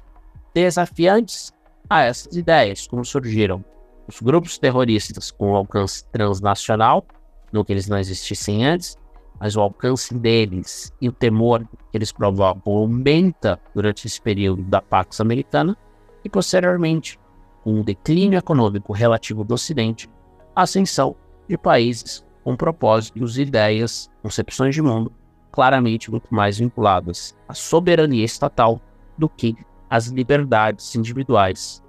desafiantes 0.54 1.52
a 1.88 2.02
essas 2.02 2.36
ideias, 2.36 2.86
como 2.86 3.04
surgiram 3.04 3.64
os 4.06 4.20
grupos 4.20 4.58
terroristas 4.58 5.30
com 5.30 5.54
alcance 5.56 6.04
transnacional, 6.10 7.04
no 7.52 7.64
que 7.64 7.72
eles 7.72 7.88
não 7.88 7.98
existissem 7.98 8.66
antes, 8.66 8.96
mas 9.40 9.56
o 9.56 9.60
alcance 9.60 10.14
deles 10.14 10.92
e 11.00 11.08
o 11.08 11.12
temor 11.12 11.64
que 11.90 11.96
eles 11.96 12.12
provocam 12.12 12.72
aumenta 12.72 13.60
durante 13.74 14.06
esse 14.06 14.20
período 14.20 14.62
da 14.62 14.80
Pax 14.82 15.20
Americana 15.20 15.76
e 16.24 16.28
posteriormente, 16.28 17.18
com 17.62 17.80
o 17.80 17.84
declínio 17.84 18.38
econômico 18.38 18.92
relativo 18.92 19.44
do 19.44 19.54
Ocidente, 19.54 20.08
a 20.54 20.62
ascensão 20.62 21.14
de 21.48 21.56
países 21.56 22.24
com 22.42 22.56
propósitos, 22.56 23.38
ideias, 23.38 24.10
concepções 24.22 24.74
de 24.74 24.82
mundo 24.82 25.12
claramente 25.50 26.10
muito 26.10 26.32
mais 26.32 26.58
vinculadas 26.58 27.36
à 27.48 27.54
soberania 27.54 28.24
estatal 28.24 28.80
do 29.16 29.28
que 29.28 29.56
às 29.90 30.06
liberdades 30.06 30.94
individuais. 30.94 31.82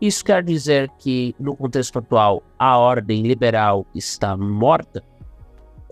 Isso 0.00 0.24
quer 0.24 0.42
dizer 0.42 0.90
que, 0.98 1.34
no 1.38 1.56
contexto 1.56 1.98
atual, 1.98 2.42
a 2.58 2.76
ordem 2.76 3.22
liberal 3.22 3.86
está 3.94 4.36
morta? 4.36 5.02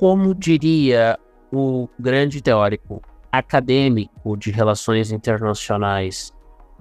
Como 0.03 0.35
diria 0.35 1.17
o 1.53 1.89
grande 1.97 2.43
teórico 2.43 3.01
acadêmico 3.31 4.37
de 4.37 4.51
relações 4.51 5.13
internacionais 5.13 6.33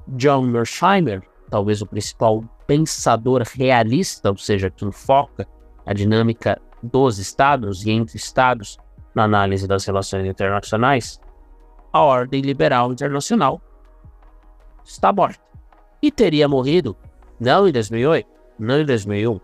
John 0.08 0.42
Mersheimer, 0.48 1.22
talvez 1.48 1.84
o 1.84 1.86
principal 1.86 2.44
pensador 2.66 3.44
realista, 3.44 4.32
ou 4.32 4.38
seja, 4.38 4.72
que 4.72 4.84
enfoca 4.84 5.48
a 5.86 5.94
dinâmica 5.94 6.60
dos 6.82 7.20
estados 7.20 7.86
e 7.86 7.92
entre 7.92 8.18
estados 8.18 8.80
na 9.14 9.26
análise 9.26 9.68
das 9.68 9.86
relações 9.86 10.26
internacionais, 10.26 11.22
a 11.94 12.02
ordem 12.02 12.42
liberal 12.42 12.92
internacional 12.92 13.62
está 14.84 15.14
morta. 15.14 15.44
E 16.02 16.10
teria 16.10 16.48
morrido 16.48 16.98
não 17.40 17.68
em 17.68 17.72
2008, 17.72 18.28
não 18.58 18.82
em 18.82 18.86
2001, 18.88 19.40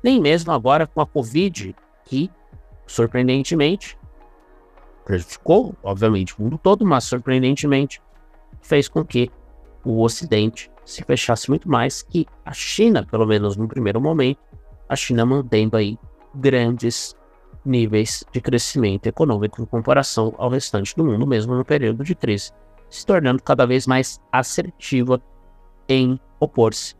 nem 0.00 0.20
mesmo 0.20 0.52
agora 0.52 0.86
com 0.86 1.00
a 1.00 1.06
Covid, 1.08 1.74
que, 2.04 2.30
surpreendentemente, 2.86 3.98
prejudicou, 5.04 5.74
obviamente, 5.82 6.38
o 6.38 6.42
mundo 6.42 6.58
todo, 6.58 6.84
mas 6.84 7.04
surpreendentemente 7.04 8.02
fez 8.60 8.88
com 8.88 9.04
que 9.04 9.30
o 9.84 10.02
Ocidente 10.02 10.70
se 10.84 11.02
fechasse 11.04 11.48
muito 11.48 11.68
mais 11.68 12.02
que 12.02 12.26
a 12.44 12.52
China, 12.52 13.06
pelo 13.08 13.26
menos 13.26 13.56
no 13.56 13.68
primeiro 13.68 14.00
momento, 14.00 14.40
a 14.88 14.96
China 14.96 15.26
mantendo 15.26 15.76
aí 15.76 15.98
grandes 16.34 17.14
níveis 17.64 18.24
de 18.32 18.40
crescimento 18.40 19.06
econômico 19.06 19.60
em 19.60 19.66
comparação 19.66 20.34
ao 20.38 20.48
restante 20.48 20.94
do 20.96 21.04
mundo, 21.04 21.26
mesmo 21.26 21.54
no 21.54 21.64
período 21.64 22.04
de 22.04 22.14
crise, 22.14 22.52
se 22.88 23.04
tornando 23.04 23.42
cada 23.42 23.66
vez 23.66 23.86
mais 23.86 24.20
assertiva 24.30 25.20
em 25.88 26.18
opor-se 26.38 26.94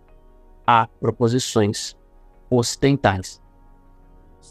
a 0.66 0.88
proposições 1.00 1.96
ocidentais. 2.50 3.40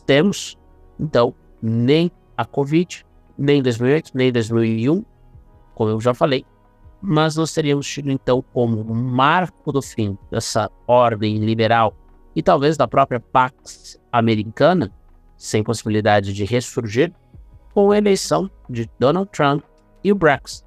Temos, 0.05 0.57
então, 0.99 1.33
nem 1.61 2.11
a 2.37 2.45
Covid, 2.45 3.05
nem 3.37 3.61
2008, 3.61 4.11
nem 4.13 4.31
2001, 4.31 5.03
como 5.73 5.89
eu 5.89 6.01
já 6.01 6.13
falei, 6.13 6.45
mas 7.01 7.35
nós 7.35 7.53
teríamos 7.53 7.87
tido, 7.87 8.09
então, 8.09 8.43
como 8.53 8.83
marco 8.83 9.71
do 9.71 9.81
fim 9.81 10.17
dessa 10.31 10.69
ordem 10.87 11.37
liberal 11.37 11.93
e 12.35 12.41
talvez 12.41 12.77
da 12.77 12.87
própria 12.87 13.19
Pax 13.19 13.99
americana, 14.11 14.91
sem 15.37 15.63
possibilidade 15.63 16.33
de 16.33 16.45
ressurgir, 16.45 17.13
com 17.73 17.91
a 17.91 17.97
eleição 17.97 18.49
de 18.69 18.89
Donald 18.97 19.29
Trump 19.31 19.63
e 20.03 20.11
o 20.11 20.15
Brexit, 20.15 20.65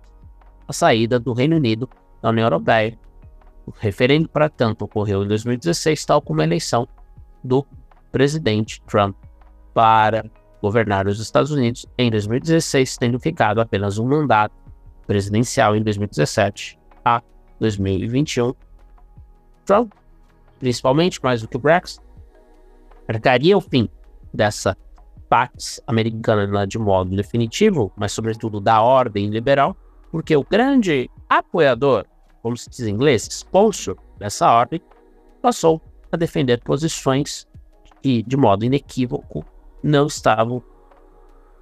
a 0.66 0.72
saída 0.72 1.18
do 1.18 1.32
Reino 1.32 1.56
Unido 1.56 1.88
da 2.22 2.28
União 2.30 2.44
Europeia. 2.44 2.98
O 3.66 3.72
referendo, 3.78 4.28
para 4.28 4.48
tanto, 4.48 4.84
ocorreu 4.84 5.24
em 5.24 5.28
2016, 5.28 6.04
tal 6.04 6.22
como 6.22 6.40
a 6.40 6.44
eleição 6.44 6.86
do 7.42 7.66
presidente 8.12 8.80
Trump 8.82 9.16
para 9.78 10.28
governar 10.60 11.06
os 11.06 11.20
Estados 11.20 11.52
Unidos 11.52 11.86
em 11.96 12.10
2016, 12.10 12.96
tendo 12.98 13.20
ficado 13.20 13.60
apenas 13.60 13.96
um 13.96 14.08
mandato 14.08 14.52
presidencial 15.06 15.76
em 15.76 15.82
2017 15.84 16.76
a 17.04 17.22
2021. 17.60 18.52
Trump, 19.64 19.92
principalmente 20.58 21.22
mais 21.22 21.42
do 21.42 21.46
que 21.46 21.56
o 21.56 21.60
Brexit, 21.60 22.04
marcaria 23.06 23.56
o 23.56 23.60
fim 23.60 23.88
dessa 24.34 24.76
Pax 25.28 25.80
Americana 25.86 26.66
de 26.66 26.76
modo 26.76 27.14
definitivo, 27.14 27.92
mas 27.94 28.10
sobretudo 28.10 28.60
da 28.60 28.82
ordem 28.82 29.30
liberal, 29.30 29.76
porque 30.10 30.34
o 30.34 30.42
grande 30.42 31.08
apoiador, 31.28 32.04
como 32.42 32.56
se 32.56 32.68
diz 32.68 32.80
em 32.80 32.94
inglês, 32.94 33.28
sponsor 33.30 33.96
dessa 34.18 34.50
ordem, 34.50 34.82
passou 35.40 35.80
a 36.10 36.16
defender 36.16 36.60
posições 36.64 37.46
que, 38.02 38.24
de 38.24 38.36
modo 38.36 38.64
inequívoco, 38.64 39.44
não 39.82 40.06
estavam 40.06 40.62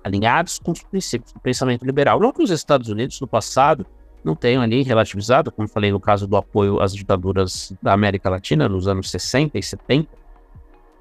alinhados 0.02 0.58
com 0.58 0.70
os 0.70 0.82
princípios 0.82 1.32
do 1.32 1.40
pensamento 1.40 1.84
liberal. 1.84 2.20
Não 2.20 2.32
que 2.32 2.42
os 2.42 2.50
Estados 2.50 2.88
Unidos, 2.88 3.20
no 3.20 3.26
passado, 3.26 3.84
não 4.22 4.34
tenham 4.34 4.62
ali 4.62 4.82
relativizado, 4.82 5.50
como 5.52 5.68
falei 5.68 5.90
no 5.90 6.00
caso 6.00 6.26
do 6.26 6.36
apoio 6.36 6.80
às 6.80 6.94
ditaduras 6.94 7.72
da 7.82 7.92
América 7.92 8.30
Latina 8.30 8.68
nos 8.68 8.88
anos 8.88 9.10
60 9.10 9.58
e 9.58 9.62
70, 9.62 10.08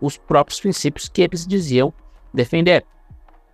os 0.02 0.18
próprios 0.18 0.60
princípios 0.60 1.08
que 1.08 1.22
eles 1.22 1.46
diziam 1.46 1.94
defender, 2.34 2.86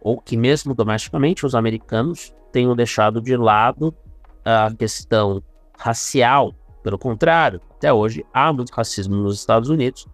ou 0.01 0.19
que 0.19 0.35
mesmo 0.35 0.73
domesticamente 0.73 1.45
os 1.45 1.53
americanos 1.53 2.33
tenham 2.51 2.75
deixado 2.75 3.21
de 3.21 3.35
lado 3.37 3.95
a 4.43 4.73
questão 4.77 5.41
racial. 5.77 6.53
Pelo 6.83 6.97
contrário, 6.97 7.61
até 7.77 7.93
hoje 7.93 8.25
há 8.33 8.51
muito 8.51 8.71
racismo 8.71 9.15
nos 9.15 9.39
Estados 9.39 9.69
Unidos 9.69 10.07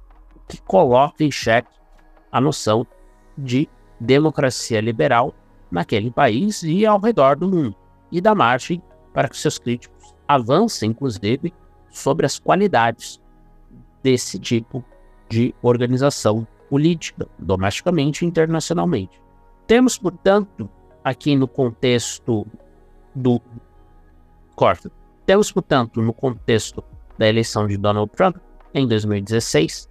que 0.47 0.62
coloca 0.62 1.23
em 1.23 1.31
xeque 1.31 1.69
a 2.31 2.39
noção 2.39 2.86
de 3.38 3.69
democracia 4.00 4.82
liberal 4.82 5.34
naquele 5.69 6.12
país 6.12 6.63
e 6.63 6.86
ao 6.86 7.00
redor 7.00 7.36
do 7.36 7.47
mundo, 7.47 7.76
e 8.12 8.21
da 8.21 8.34
margem 8.34 8.82
para 9.13 9.28
que 9.28 9.38
seus 9.38 9.58
críticos 9.58 10.15
avancem, 10.28 10.91
inclusive, 10.91 11.54
sobre 11.89 12.26
as 12.26 12.39
qualidades 12.39 13.21
desse 14.04 14.39
tipo 14.39 14.84
de 15.30 15.54
organização 15.62 16.47
política, 16.69 17.28
domesticamente 17.39 18.23
e 18.23 18.28
internacionalmente. 18.28 19.21
Temos, 19.65 19.97
portanto, 19.97 20.69
aqui 21.04 21.36
no 21.36 21.47
contexto 21.47 22.45
do 23.13 23.41
corte, 24.56 24.89
temos, 25.26 25.52
portanto, 25.52 26.02
no 26.02 26.13
contexto 26.13 26.84
da 27.17 27.28
eleição 27.28 27.67
de 27.67 27.78
Donald 27.78 28.12
Trump 28.13 28.38
em 28.73 28.88
2016, 28.88 29.90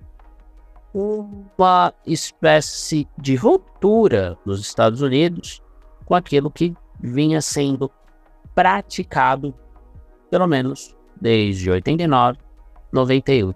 uma 0.99 1.93
espécie 2.07 3.07
de 3.19 3.37
ruptura 3.37 4.39
nos 4.47 4.61
Estados 4.61 5.03
Unidos 5.03 5.63
com 6.07 6.15
aquilo 6.15 6.51
que 6.51 6.75
vinha 6.99 7.43
sendo 7.43 7.91
praticado, 8.55 9.55
pelo 10.31 10.47
menos 10.47 10.97
desde 11.21 11.71
89, 11.71 12.39
91 12.91 13.53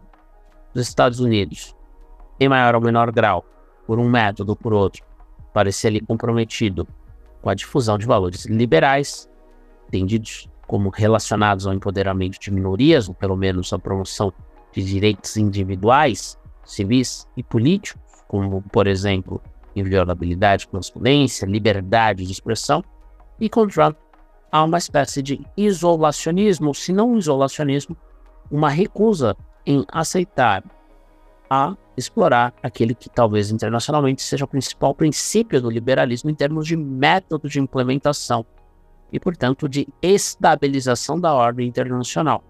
dos 0.74 0.86
Estados 0.86 1.18
Unidos, 1.18 1.74
em 2.38 2.46
maior 2.46 2.74
ou 2.74 2.80
menor 2.82 3.10
grau, 3.10 3.42
por 3.86 3.98
um 3.98 4.10
método 4.10 4.50
ou 4.50 4.56
por 4.56 4.74
outro, 4.74 5.02
parecia 5.54 5.88
ali 5.88 6.00
comprometido 6.02 6.86
com 7.40 7.48
a 7.48 7.54
difusão 7.54 7.96
de 7.96 8.04
valores 8.04 8.44
liberais, 8.44 9.30
entendidos 9.88 10.46
como 10.66 10.90
relacionados 10.90 11.66
ao 11.66 11.72
empoderamento 11.72 12.38
de 12.38 12.50
minorias, 12.50 13.08
ou 13.08 13.14
pelo 13.14 13.34
menos 13.34 13.72
à 13.72 13.78
promoção 13.78 14.30
de 14.72 14.84
direitos 14.84 15.38
individuais, 15.38 16.38
civis 16.70 17.26
e 17.36 17.42
políticos, 17.42 18.00
como, 18.28 18.62
por 18.62 18.86
exemplo, 18.86 19.42
inviolabilidade, 19.74 20.68
correspondência, 20.68 21.46
liberdade 21.46 22.24
de 22.24 22.32
expressão, 22.32 22.82
e 23.38 23.48
com 23.48 23.66
Trump 23.66 23.96
há 24.50 24.62
uma 24.64 24.78
espécie 24.78 25.22
de 25.22 25.40
isolacionismo, 25.56 26.74
se 26.74 26.92
não 26.92 27.16
isolacionismo, 27.16 27.96
uma 28.50 28.68
recusa 28.68 29.36
em 29.64 29.84
aceitar 29.92 30.64
a 31.48 31.76
explorar 31.96 32.54
aquele 32.62 32.94
que 32.94 33.08
talvez 33.10 33.50
internacionalmente 33.50 34.22
seja 34.22 34.44
o 34.44 34.48
principal 34.48 34.94
princípio 34.94 35.60
do 35.60 35.70
liberalismo 35.70 36.30
em 36.30 36.34
termos 36.34 36.66
de 36.66 36.76
método 36.76 37.48
de 37.48 37.60
implementação 37.60 38.46
e, 39.12 39.18
portanto, 39.18 39.68
de 39.68 39.88
estabilização 40.00 41.18
da 41.18 41.34
ordem 41.34 41.66
internacional. 41.66 42.44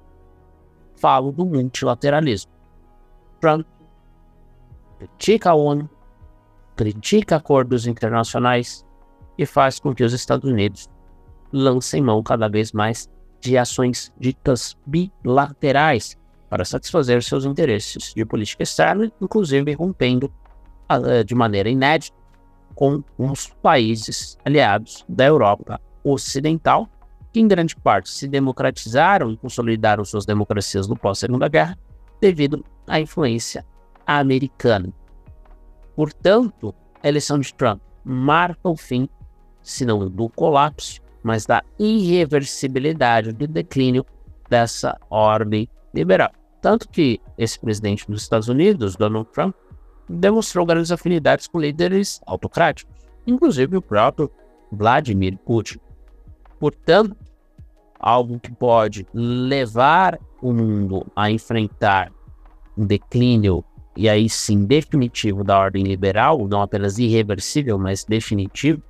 Falo 0.97 1.33
do 1.33 1.47
multilateralismo. 1.47 2.53
Trump 3.41 3.66
critica 5.01 5.51
a 5.51 5.55
ONU, 5.55 5.88
critica 6.76 7.36
acordos 7.36 7.86
internacionais 7.86 8.84
e 9.38 9.46
faz 9.46 9.78
com 9.78 9.94
que 9.94 10.05
os 10.05 10.12
Estados 10.12 10.51
Unidos 10.51 10.88
lancem 11.53 12.03
mão 12.03 12.22
cada 12.22 12.48
vez 12.48 12.72
mais 12.72 13.09
de 13.40 13.57
ações 13.57 14.12
ditas 14.18 14.76
bilaterais 14.86 16.18
para 16.51 16.64
satisfazer 16.64 17.22
seus 17.22 17.44
interesses 17.44 18.12
de 18.14 18.24
política 18.24 18.62
externa, 18.62 19.11
inclusive 19.20 19.72
rompendo 19.72 20.30
uh, 20.90 21.24
de 21.24 21.34
maneira 21.34 21.70
inédita 21.70 22.16
com 22.74 23.03
os 23.16 23.46
países 23.62 24.36
aliados 24.44 25.05
da 25.09 25.26
Europa 25.26 25.80
Ocidental, 26.05 26.88
que 27.32 27.40
em 27.40 27.48
grande 27.48 27.76
parte 27.76 28.11
se 28.11 28.28
democratizaram 28.28 29.30
e 29.30 29.36
consolidaram 29.36 30.05
suas 30.05 30.26
democracias 30.26 30.86
no 30.88 30.96
pós-Segunda 30.96 31.48
Guerra 31.48 31.78
devido 32.20 32.64
à 32.86 33.01
influência 33.01 33.64
americana. 34.18 34.92
Portanto, 35.94 36.74
a 37.02 37.08
eleição 37.08 37.38
de 37.38 37.54
Trump 37.54 37.80
marca 38.04 38.68
o 38.68 38.76
fim, 38.76 39.08
se 39.62 39.84
não 39.84 40.08
do 40.08 40.28
colapso, 40.28 41.00
mas 41.22 41.46
da 41.46 41.62
irreversibilidade 41.78 43.32
do 43.32 43.46
declínio 43.46 44.04
dessa 44.48 44.98
ordem 45.08 45.68
liberal. 45.94 46.30
Tanto 46.61 46.88
que 46.88 47.20
esse 47.38 47.58
presidente 47.58 48.11
dos 48.11 48.22
Estados 48.22 48.48
Unidos, 48.48 48.96
Donald 48.96 49.28
Trump, 49.32 49.54
demonstrou 50.08 50.66
grandes 50.66 50.90
afinidades 50.90 51.46
com 51.46 51.61
líderes 51.61 52.20
autocráticos, 52.26 52.92
inclusive 53.26 53.76
o 53.76 53.82
próprio 53.82 54.30
Vladimir 54.72 55.38
Putin. 55.38 55.78
Portanto, 56.58 57.16
algo 57.98 58.40
que 58.40 58.50
pode 58.50 59.06
levar 59.14 60.18
o 60.42 60.52
mundo 60.52 61.06
a 61.14 61.30
enfrentar 61.30 62.11
um 62.76 62.84
declínio 62.84 63.64
e 63.97 64.09
aí 64.09 64.28
sim 64.28 64.64
definitivo 64.64 65.43
da 65.43 65.59
ordem 65.59 65.82
liberal, 65.82 66.47
não 66.49 66.62
apenas 66.62 66.99
irreversível, 66.99 67.78
mas 67.78 68.05
definitivo, 68.05 68.82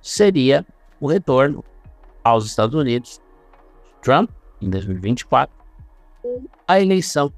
seria 0.00 0.66
o 1.00 1.06
retorno 1.06 1.64
aos 2.24 2.46
Estados 2.46 2.74
Unidos, 2.74 3.20
Trump, 4.02 4.30
em 4.60 4.70
2024, 4.70 5.54
a 6.66 6.80
eleição 6.80 7.32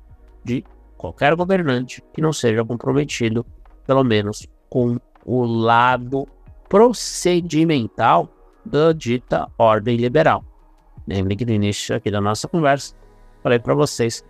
de 0.45 0.65
qualquer 0.97 1.35
governante 1.35 2.03
que 2.13 2.21
não 2.21 2.33
seja 2.33 2.65
comprometido, 2.65 3.45
pelo 3.87 4.05
menos, 4.05 4.47
com 4.69 4.99
o 5.25 5.45
lado 5.45 6.27
procedimental 6.69 8.29
da 8.65 8.93
dita 8.93 9.51
ordem 9.59 9.97
liberal. 9.97 10.45
Lembre 11.07 11.37
que 11.37 11.45
no 11.45 11.53
início 11.53 11.97
aqui 11.97 12.11
da 12.11 12.21
nossa 12.21 12.47
conversa, 12.47 12.95
falei 13.43 13.59
para 13.59 13.75
vocês 13.75 14.25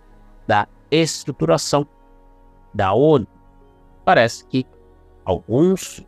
da 0.47 0.67
estruturação 0.89 1.87
da 2.73 2.93
ONU. 2.93 3.27
Parece 4.05 4.45
que 4.45 4.65
alguns 5.25 6.05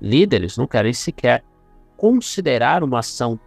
líderes 0.00 0.56
não 0.56 0.66
querem 0.66 0.92
sequer 0.92 1.44
considerar 1.96 2.82
uma 2.82 2.98
ação 2.98 3.38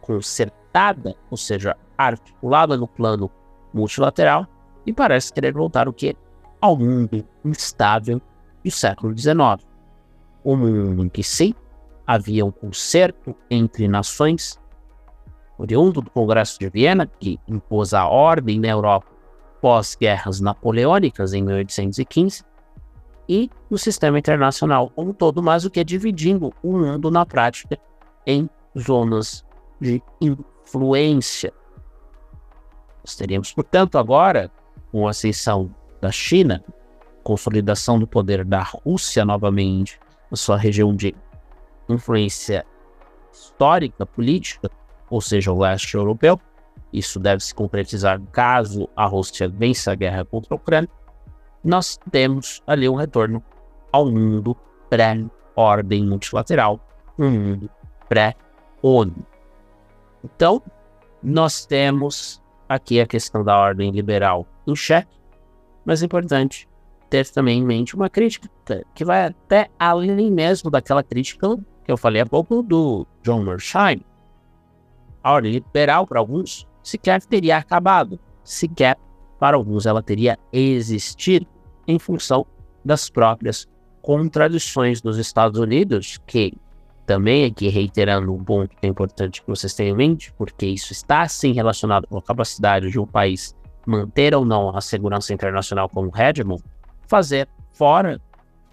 concertada, 0.00 1.14
ou 1.30 1.36
seja, 1.36 1.76
articulada 1.98 2.76
no 2.76 2.86
plano 2.86 3.30
multilateral, 3.72 4.46
e 4.86 4.92
parece 4.92 5.32
querer 5.32 5.52
voltar 5.52 5.88
o 5.88 5.92
que? 5.92 6.16
Ao 6.60 6.76
mundo 6.76 7.26
instável 7.44 8.20
do 8.64 8.70
século 8.70 9.16
XIX. 9.16 9.66
Um 10.44 10.56
mundo 10.56 11.04
em 11.04 11.08
que 11.08 11.22
sim, 11.22 11.54
havia 12.06 12.46
um 12.46 12.50
concerto 12.50 13.34
entre 13.50 13.88
nações, 13.88 14.60
oriundo 15.58 16.00
do 16.00 16.10
Congresso 16.10 16.58
de 16.58 16.70
Viena, 16.70 17.06
que 17.06 17.38
impôs 17.48 17.92
a 17.92 18.06
ordem 18.06 18.60
na 18.60 18.68
Europa 18.68 19.15
pós-guerras 19.60 20.40
napoleônicas 20.40 21.32
em 21.32 21.42
1815, 21.42 22.44
e 23.28 23.50
no 23.68 23.76
sistema 23.76 24.18
internacional 24.18 24.90
como 24.90 25.10
um 25.10 25.12
todo, 25.12 25.42
mas 25.42 25.64
o 25.64 25.70
que 25.70 25.80
é 25.80 25.84
dividindo 25.84 26.52
o 26.62 26.72
mundo 26.72 27.10
na 27.10 27.26
prática 27.26 27.78
em 28.26 28.48
zonas 28.78 29.44
de 29.80 30.02
influência. 30.20 31.52
Nós 33.04 33.16
teríamos, 33.16 33.52
portanto, 33.52 33.98
agora, 33.98 34.50
com 34.90 35.06
a 35.06 35.10
ascensão 35.10 35.74
da 36.00 36.10
China, 36.10 36.64
consolidação 37.22 37.98
do 37.98 38.06
poder 38.06 38.44
da 38.44 38.62
Rússia 38.62 39.24
novamente, 39.24 39.98
na 40.30 40.36
sua 40.36 40.56
região 40.56 40.94
de 40.94 41.14
influência 41.88 42.64
histórica, 43.32 44.06
política, 44.06 44.70
ou 45.10 45.20
seja, 45.20 45.52
o 45.52 45.58
leste 45.58 45.94
europeu. 45.94 46.40
Isso 46.96 47.20
deve 47.20 47.44
se 47.44 47.54
concretizar 47.54 48.20
caso 48.32 48.88
a 48.96 49.06
Rússia 49.06 49.48
vença 49.48 49.92
a 49.92 49.94
guerra 49.94 50.24
contra 50.24 50.54
a 50.54 50.56
Ucrânia 50.56 50.88
nós 51.66 51.98
temos 52.12 52.62
ali 52.64 52.88
um 52.88 52.94
retorno 52.94 53.42
ao 53.90 54.06
mundo 54.06 54.56
pré-ordem 54.88 56.06
multilateral, 56.06 56.80
um 57.18 57.28
mundo 57.28 57.70
pré-ONU. 58.08 59.26
Então, 60.24 60.62
nós 61.20 61.66
temos 61.66 62.40
aqui 62.68 63.00
a 63.00 63.06
questão 63.06 63.42
da 63.42 63.58
ordem 63.58 63.90
liberal 63.90 64.46
em 64.64 64.76
xeque, 64.76 65.18
mas 65.84 66.02
é 66.02 66.06
importante 66.06 66.68
ter 67.10 67.28
também 67.30 67.58
em 67.58 67.64
mente 67.64 67.96
uma 67.96 68.08
crítica 68.08 68.48
que 68.94 69.04
vai 69.04 69.26
até 69.26 69.68
além 69.76 70.30
mesmo 70.30 70.70
daquela 70.70 71.02
crítica 71.02 71.56
que 71.84 71.90
eu 71.90 71.96
falei 71.96 72.22
há 72.22 72.26
pouco 72.26 72.62
do 72.62 73.04
John 73.22 73.42
Mersheim. 73.42 74.04
A 75.22 75.32
ordem 75.32 75.52
liberal, 75.52 76.06
para 76.06 76.20
alguns, 76.20 76.66
sequer 76.86 77.20
teria 77.20 77.56
acabado, 77.56 78.18
sequer 78.44 78.96
para 79.40 79.56
alguns 79.56 79.86
ela 79.86 80.00
teria 80.00 80.38
existido 80.52 81.44
em 81.86 81.98
função 81.98 82.46
das 82.84 83.10
próprias 83.10 83.66
contradições 84.00 85.00
dos 85.00 85.18
Estados 85.18 85.58
Unidos, 85.58 86.18
que 86.24 86.54
também 87.04 87.44
aqui 87.44 87.68
reiterando 87.68 88.32
um 88.32 88.42
ponto 88.42 88.76
que 88.76 88.86
é 88.86 88.88
importante 88.88 89.42
que 89.42 89.48
vocês 89.48 89.74
tenham 89.74 89.94
em 89.94 89.96
mente, 89.96 90.32
porque 90.34 90.64
isso 90.64 90.92
está 90.92 91.26
sim 91.26 91.52
relacionado 91.52 92.06
com 92.06 92.18
a 92.18 92.22
capacidade 92.22 92.88
de 92.88 93.00
um 93.00 93.06
país 93.06 93.56
manter 93.84 94.32
ou 94.32 94.44
não 94.44 94.76
a 94.76 94.80
segurança 94.80 95.34
internacional 95.34 95.88
como 95.88 96.12
hegemon, 96.16 96.58
fazer 97.08 97.48
fora 97.72 98.20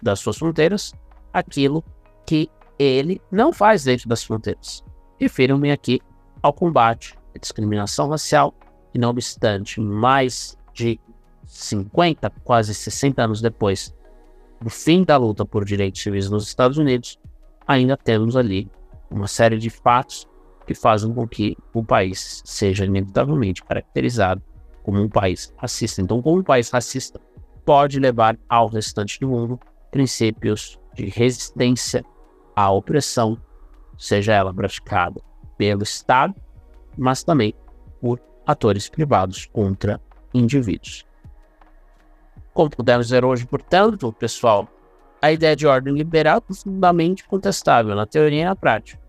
das 0.00 0.20
suas 0.20 0.38
fronteiras 0.38 0.92
aquilo 1.32 1.84
que 2.24 2.48
ele 2.78 3.20
não 3.30 3.52
faz 3.52 3.82
dentro 3.82 4.08
das 4.08 4.22
fronteiras. 4.22 4.84
Refiro-me 5.18 5.72
aqui 5.72 6.00
ao 6.40 6.52
combate 6.52 7.16
à 7.34 7.38
discriminação 7.38 8.08
racial, 8.08 8.54
e 8.92 8.98
não 8.98 9.10
obstante 9.10 9.80
mais 9.80 10.56
de 10.72 11.00
50, 11.46 12.30
quase 12.42 12.74
60 12.74 13.22
anos 13.22 13.40
depois 13.40 13.94
do 14.60 14.70
fim 14.70 15.04
da 15.04 15.16
luta 15.16 15.44
por 15.44 15.64
direitos 15.64 16.02
civis 16.02 16.30
nos 16.30 16.46
Estados 16.46 16.78
Unidos, 16.78 17.18
ainda 17.66 17.96
temos 17.96 18.36
ali 18.36 18.70
uma 19.10 19.26
série 19.26 19.58
de 19.58 19.68
fatos 19.68 20.26
que 20.66 20.74
fazem 20.74 21.12
com 21.12 21.26
que 21.28 21.56
o 21.72 21.84
país 21.84 22.42
seja 22.44 22.84
inevitavelmente 22.84 23.62
caracterizado 23.62 24.42
como 24.82 25.00
um 25.00 25.08
país 25.08 25.52
racista. 25.56 26.00
Então, 26.00 26.22
como 26.22 26.40
um 26.40 26.42
país 26.42 26.70
racista 26.70 27.20
pode 27.64 27.98
levar 27.98 28.38
ao 28.48 28.68
restante 28.68 29.20
do 29.20 29.28
mundo 29.28 29.58
princípios 29.90 30.78
de 30.94 31.06
resistência 31.06 32.04
à 32.54 32.70
opressão, 32.70 33.38
seja 33.98 34.32
ela 34.32 34.52
praticada 34.52 35.20
pelo 35.56 35.82
Estado, 35.82 36.34
mas 36.96 37.22
também 37.24 37.54
por 38.00 38.20
atores 38.46 38.88
privados 38.88 39.46
contra 39.46 40.00
indivíduos. 40.32 41.04
Como 42.52 42.70
podemos 42.70 43.06
dizer 43.06 43.24
hoje, 43.24 43.46
portanto, 43.46 44.12
pessoal, 44.12 44.68
a 45.20 45.32
ideia 45.32 45.56
de 45.56 45.66
ordem 45.66 45.94
liberal 45.94 46.38
é 46.38 46.40
profundamente 46.40 47.24
contestável 47.24 47.94
na 47.94 48.06
teoria 48.06 48.42
e 48.42 48.44
na 48.44 48.54
prática. 48.54 49.00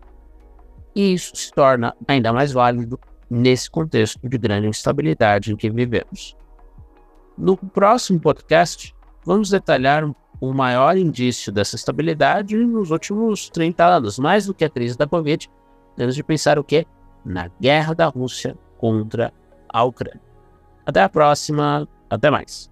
E 0.96 1.14
isso 1.14 1.36
se 1.36 1.52
torna 1.52 1.94
ainda 2.08 2.32
mais 2.32 2.54
válido 2.54 3.00
nesse 3.30 3.70
contexto 3.70 4.20
de 4.28 4.38
grande 4.38 4.68
instabilidade 4.68 5.52
em 5.52 5.56
que 5.56 5.70
vivemos. 5.70 6.36
No 7.38 7.58
próximo 7.58 8.20
podcast, 8.20 8.96
vamos 9.26 9.50
detalhar 9.50 10.10
o 10.40 10.54
maior 10.54 10.98
indício 10.98 11.52
dessa 11.52 11.76
estabilidade 11.76 12.56
nos 12.56 12.92
últimos 12.92 13.50
30 13.50 13.86
anos, 13.86 14.20
mais 14.20 14.46
do 14.46 14.54
que 14.54 14.64
a 14.64 14.70
crise 14.70 14.98
da 14.98 15.08
Covid, 15.08 15.50
temos 15.96 16.16
de 16.16 16.24
pensar 16.24 16.60
o 16.60 16.64
quê? 16.64 16.86
Na 17.26 17.50
guerra 17.60 17.96
da 17.96 18.06
Rússia 18.06 18.56
contra 18.78 19.34
a 19.68 19.84
Ucrânia. 19.84 20.22
Até 20.86 21.02
a 21.02 21.10
próxima, 21.10 21.88
até 22.10 22.30
mais. 22.30 22.72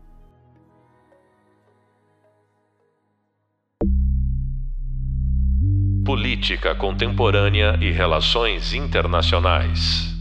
Política 6.06 6.76
Contemporânea 6.76 7.78
e 7.82 7.90
Relações 7.90 8.74
Internacionais. 8.74 10.13